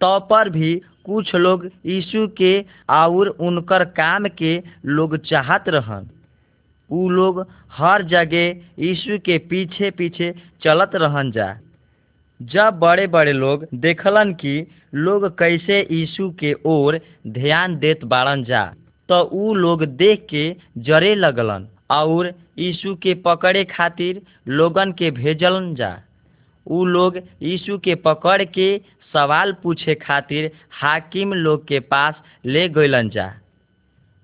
तो 0.00 0.18
पर 0.30 0.48
भी 0.50 0.74
कुछ 1.04 1.34
लोग 1.34 1.64
यीशु 1.86 2.26
के 2.38 2.52
और 2.90 3.28
उनकर 3.48 3.84
काम 3.98 4.26
के 4.38 4.52
लोग 4.86 5.16
चाहत 5.26 5.68
रहन। 5.68 6.08
उ 6.90 7.08
लोग 7.08 7.40
हर 7.72 8.02
जगह 8.08 8.82
यीशु 8.84 9.18
के 9.24 9.38
पीछे 9.50 9.90
पीछे 9.90 10.32
चलत 10.64 10.90
रहन 10.94 11.30
जा। 11.30 11.46
जब 12.50 12.78
बड़े 12.78 13.06
बड़े 13.06 13.32
लोग 13.32 13.66
देखलन 13.74 14.32
कि 14.34 14.66
लोग 14.94 15.28
कैसे 15.38 15.80
यीशु 15.90 16.30
के 16.30 16.52
ओर 16.66 16.98
ध्यान 17.26 17.76
देत 17.78 18.04
बाड़न 18.04 18.44
जा। 18.44 18.64
तो 19.08 19.20
उ 19.20 19.54
लोग 19.54 19.84
देख 19.96 20.26
के 20.30 20.44
जरे 20.78 21.14
लगलन 21.14 21.68
और 21.90 22.32
यीशु 22.58 22.94
के 23.02 23.14
पकड़े 23.26 23.64
खातिर 23.64 24.20
लोगन 24.48 24.92
के 24.92 25.10
भेजलन 25.10 25.74
जा। 25.74 25.98
उ 26.66 26.84
लोग 26.84 27.16
यीशु 27.42 27.78
के 27.78 27.94
पकड़ 28.06 28.42
के 28.44 28.76
सवाल 29.14 29.52
पूछे 29.62 29.94
खातिर 29.94 30.50
हाकिम 30.80 31.32
लोग 31.34 31.66
के 31.68 31.80
पास 31.80 32.22
ले 32.46 32.68
गइलन 32.68 33.08
जा। 33.08 33.32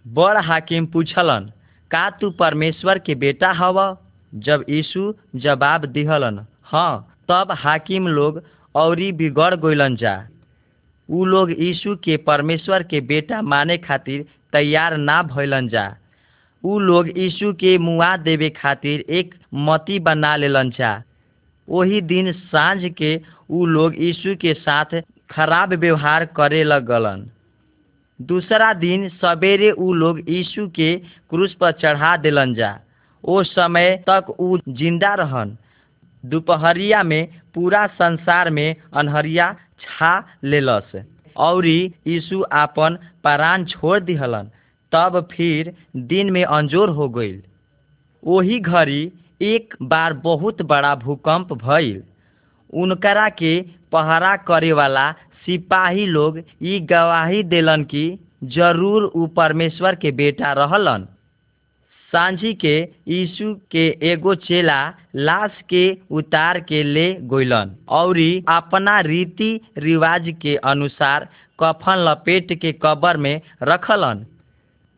बड़ 0.07 0.37
हाकिम 0.45 0.87
पूछलन, 0.87 1.53
का 1.91 2.09
तू 2.11 2.31
परमेश्वर 2.31 2.99
के 2.99 3.15
बेटा 3.15 3.53
हव 3.53 3.97
जब 4.33 4.65
यीशु 4.69 5.13
जवाब 5.37 5.85
दिहलन 5.85 6.45
हाँ। 6.63 7.15
तब 7.29 7.53
हाकिम 7.59 8.09
लोग 8.09 8.43
औरी 8.75 9.11
बिगड़ 9.13 9.55
गइलन 9.55 9.97
जा। 9.97 10.17
उ 11.09 11.25
लोग 11.25 11.51
यीशु 11.51 11.95
के 12.05 12.17
परमेश्वर 12.29 12.83
के 12.83 13.01
बेटा 13.11 13.41
माने 13.43 13.77
खातिर 13.79 14.25
तैयार 14.53 14.97
ना 14.97 15.23
भइलन 15.23 15.69
जा। 15.69 15.87
उ 16.65 16.79
लोग 16.79 17.09
यीशु 17.19 17.53
के 17.53 17.77
मुआ 17.79 18.17
देवे 18.17 18.51
खातिर 18.51 19.01
एक 19.21 19.35
मती 19.55 19.99
बना 20.09 20.35
लेलन 20.37 20.71
जा। 20.79 21.03
वही 21.69 22.01
दिन 22.01 22.33
साँझ 22.33 22.93
के 22.99 23.17
उ 23.51 23.65
लोग 23.67 23.95
यीशु 24.03 24.35
के 24.41 24.55
साथ 24.55 25.01
खराब 25.31 25.73
व्यवहार 25.75 26.25
करे 26.37 26.63
लगलन। 26.65 27.27
दूसरा 28.21 28.73
दिन 28.75 29.09
सवेरे 29.23 29.71
उ 29.71 29.93
लोग 29.93 30.21
यीशु 30.31 30.67
के 30.77 30.97
क्रूस 31.31 31.55
पर 31.61 31.73
चढ़ा 31.73 32.17
दिलन 32.17 32.55
जा। 32.55 32.79
ओ 33.25 33.43
समय 33.43 33.97
तक 34.09 34.31
उ 34.41 34.59
ज़िंदा 34.69 35.15
रहन। 35.15 35.57
दोपहरिया 36.25 37.03
में 37.03 37.27
पूरा 37.55 37.87
संसार 37.87 38.51
में 38.51 38.75
अनहरिया 38.95 39.53
छा 39.81 40.13
लेलस। 40.45 40.93
औरी 41.37 41.81
यीशु 42.07 42.43
आपन 42.53 42.99
प्राण 43.23 43.65
छोड़ 43.65 43.99
दिहलन, 44.01 44.51
तब 44.93 45.29
फिर 45.33 45.73
दिन 45.97 46.31
में 46.33 46.45
अंजोर 46.45 46.91
हो 46.91 47.09
गईल 47.09 47.43
वही 48.23 48.59
घड़ी 48.61 49.11
एक 49.43 49.75
बार 49.83 50.13
बहुत 50.23 50.63
बड़ा 50.63 50.95
भूकंप 50.95 51.53
भइल। 51.55 52.03
उनकरा 52.73 53.29
के 53.29 53.61
पहरा 53.93 54.35
करे 54.49 54.73
वाला 54.73 55.11
सिपाही 55.45 56.07
लोग 56.07 56.39
ई 56.63 56.81
गवाही 56.91 57.43
देलन 57.45 57.85
कि 57.85 58.03
ज़रूर 58.57 59.03
उ 59.05 59.27
परमेश्वर 59.37 59.95
के 59.95 60.11
बेटा 60.13 60.53
रहलन। 60.53 61.07
सांझी 62.13 62.53
के 62.55 62.77
यीशु 63.09 63.53
के 63.71 63.87
एगो 64.11 64.35
चेला 64.45 64.79
लाश 65.17 65.61
के 65.71 65.83
उतार 66.19 66.61
के 66.69 66.83
ले 66.83 67.13
गोइलन 67.33 67.75
औरी 67.99 68.45
अपना 68.49 68.99
रीति 69.07 69.51
रिवाज 69.79 70.33
के 70.43 70.55
अनुसार 70.71 71.29
कफन 71.59 72.05
लपेट 72.09 72.53
के 72.61 72.73
कब्र 72.83 73.17
में 73.17 73.41
रखलन। 73.63 74.25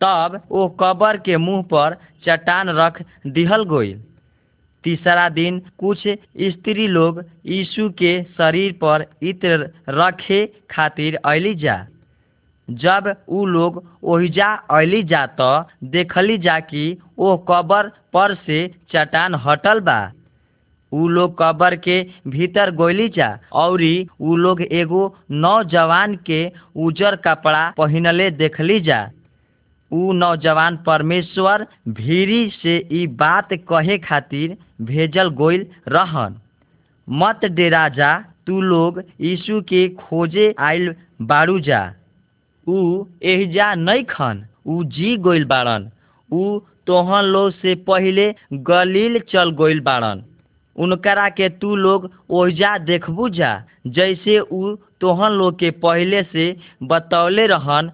तब 0.00 0.40
वो 0.50 0.68
कब्र 0.80 1.16
के 1.16 1.36
मुँह 1.36 1.62
पर 1.72 1.96
चट्टान 2.26 2.68
रख 2.78 3.02
दिहल 3.26 3.64
गइल। 3.72 4.00
तीसरा 4.84 5.28
दिन 5.28 5.58
कुछ 5.78 6.06
स्त्री 6.08 6.86
लोग 6.88 7.22
यीशु 7.46 7.88
के 7.98 8.22
शरीर 8.38 8.72
पर 8.84 9.04
इत्र 9.22 9.70
रखे 9.88 10.44
खातिर 10.70 11.16
अली 11.24 11.54
जा। 11.54 11.76
जब 12.70 13.14
उ 13.28 13.44
लोग 13.46 13.82
ओहिजा 14.04 14.48
जा 15.02 15.24
तो 15.40 15.50
देखली 15.90 16.38
जा 16.38 16.58
कि 16.60 16.96
ओ 17.18 17.36
कब्र 17.48 17.88
पर 18.12 18.34
से 18.46 18.66
चट्टान 18.92 19.34
हटल 19.46 19.80
बा। 19.80 20.00
उ 20.92 21.06
लोग 21.08 21.34
कब्र 21.38 21.76
के 21.76 22.02
भीतर 22.28 22.70
गोली 22.74 23.08
जा, 23.08 23.38
औरी 23.52 24.06
उ 24.20 24.36
लोग 24.36 24.62
एगो 24.62 25.02
नौजवान 25.30 26.14
के 26.26 26.40
उजर 26.86 27.16
कपड़ा 27.26 27.68
पहिनले 27.78 28.30
देखली 28.30 28.80
जा। 28.80 29.00
उ 29.90 30.12
नौजवान 30.12 30.76
परमेश्वर 30.86 31.66
भीरी 31.88 32.48
से 32.62 32.76
ई 32.92 33.06
बात 33.20 33.52
कहे 33.68 33.98
खातिर 33.98 34.56
भेजल 34.90 35.30
गोइल 35.42 35.66
रहन, 35.88 36.36
मत 37.08 37.44
डेरा 37.44 37.88
जा 37.96 38.12
तू 38.46 38.60
लोग 38.60 39.02
यीशु 39.20 39.60
के 39.68 39.88
खोजे 39.94 40.54
आइल 40.58 40.94
बाड़ू 41.22 41.58
जा। 41.60 41.80
उ 42.66 43.04
एहिजा 43.22 43.74
खन, 44.10 44.44
उ 44.66 44.84
जी 44.84 45.16
गोइल 45.16 45.44
बाड़न। 45.44 45.90
उ 46.30 46.58
तोहन 46.86 47.24
लोग 47.24 47.50
से 47.52 47.74
पहिले 47.74 48.34
गलील 48.52 49.18
चल 49.28 49.50
गोइल 49.52 49.80
बाड़न। 49.80 50.22
उनकरा 50.76 51.28
के 51.28 51.48
तू 51.48 51.74
लोग 51.76 52.10
ओहिजा 52.30 52.76
देखबू 52.78 53.28
जा, 53.28 53.64
जैसे 53.86 54.38
उ 54.38 54.74
तोहन 55.00 55.32
लोग 55.32 55.58
के 55.58 55.70
पहिले 55.70 56.22
से 56.22 56.56
बतौले 56.82 57.46
रहन। 57.46 57.90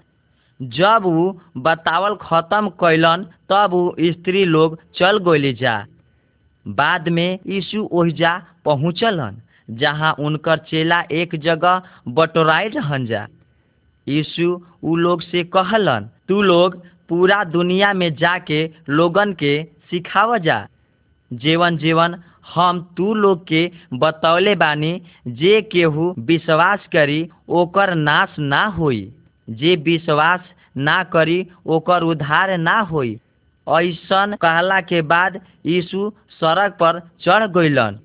जब 0.61 1.07
उ 1.07 1.33
बतावल 1.63 2.15
खत्म 2.23 2.69
कैलन 2.81 3.27
तब 3.51 3.75
उ 3.75 4.13
स्त्री 4.13 4.45
लोग 4.45 4.79
चल 4.95 5.19
गोली 5.19 5.53
जा। 5.53 5.87
बाद 6.67 7.09
में 7.09 7.39
यीशु 7.47 7.89
ओहिजा 7.93 8.33
पहुँचलन, 8.65 9.37
जहाँ 9.71 10.15
उनकर 10.19 10.59
चेला 10.59 11.01
एक 11.13 11.35
जगह 11.37 11.83
बटोराई 12.09 12.69
रहन 12.69 13.07
जा। 13.07 13.27
यीशु 14.09 14.49
उ 14.85 14.97
लोग 14.97 15.21
से 15.21 15.43
कहलन, 15.45 16.09
तू 16.29 16.43
लोग 16.43 16.77
पूरा 17.09 17.43
दुनिया 17.45 17.93
में 17.93 18.15
जाके 18.15 18.65
लोगन 18.89 19.33
के 19.33 19.53
सिखाव 19.91 20.39
जा। 20.39 20.67
जेवन 21.31 21.77
जेवन 21.79 22.17
हम 22.55 22.81
तू 22.97 23.15
लोग 23.15 23.47
के 23.47 23.71
बतौले 23.95 24.55
बानी, 24.55 25.03
जे 25.29 25.61
केहू 25.63 26.15
विश्वास 26.19 26.87
करी 26.93 27.29
ओकर 27.49 27.95
नाश 27.95 28.35
ना 28.39 28.65
होई। 28.67 29.13
जे 29.49 29.75
विश्वास 29.77 30.41
ना 30.77 31.03
करी 31.05 31.47
ओकर 31.67 32.03
उद्धार 32.03 32.57
ना 32.59 32.79
होई। 32.81 33.19
ऐसन 33.67 34.37
कहला 34.43 34.81
के 34.81 35.03
बाद 35.03 35.41
यीशु 35.67 36.11
सड़क 36.41 36.73
पर 36.73 37.01
चढ़ 37.21 37.47
गइलन। 37.47 37.99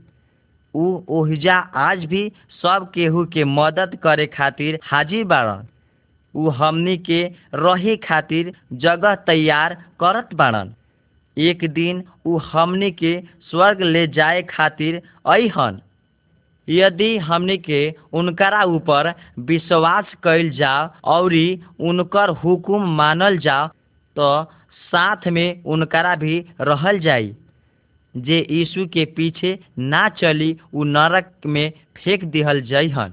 उ 0.76 1.02
ओहिजा 1.10 1.56
आज 1.76 2.06
भी 2.06 2.32
सब 2.62 2.92
केहू 2.94 3.26
के 3.26 3.44
मदद 3.44 3.98
करे 4.04 4.26
खातिर 4.28 4.80
हाजिर 4.84 5.24
बाड़न। 5.26 5.68
उ 6.36 6.50
हमनी 6.58 6.98
के 7.10 7.22
रहे 7.56 7.96
खातिर 8.08 8.52
जगह 8.86 9.16
तैयार 9.28 9.74
करत 10.00 10.34
बाड़न। 10.42 10.74
एक 11.38 11.64
दिन 11.74 12.04
उ 12.26 12.38
हमनी 12.52 12.92
के 13.02 13.14
स्वर्ग 13.50 13.82
ले 13.82 14.06
जाए 14.18 14.42
खातिर 14.50 15.02
अहन 15.36 15.80
यदि 16.68 17.18
हमनी 17.28 17.58
के 17.58 17.82
उनकरा 18.20 18.64
ऊपर 18.76 19.14
विश्वास 19.52 20.14
कैल 20.24 20.50
जाओ 20.58 20.88
औरी 21.14 21.48
उनकर 21.90 22.30
हुकुम 22.44 22.90
मानल 22.98 23.38
जाओ 23.46 23.68
तो 24.16 24.28
साथ 24.92 25.28
में 25.38 25.64
उनकरा 25.74 26.16
भी 26.24 26.40
रहल 26.62 27.00
जाई। 27.00 27.34
जे 28.16 28.38
यीशु 28.52 28.86
के 28.94 29.06
पीछे 29.18 29.58
ना 29.80 30.08
चली 30.22 30.56
उ 30.74 30.84
नरक 30.84 31.32
में 31.46 31.72
फेंक 31.98 32.24
दिहल 32.32 32.62
जइहन। 32.72 33.10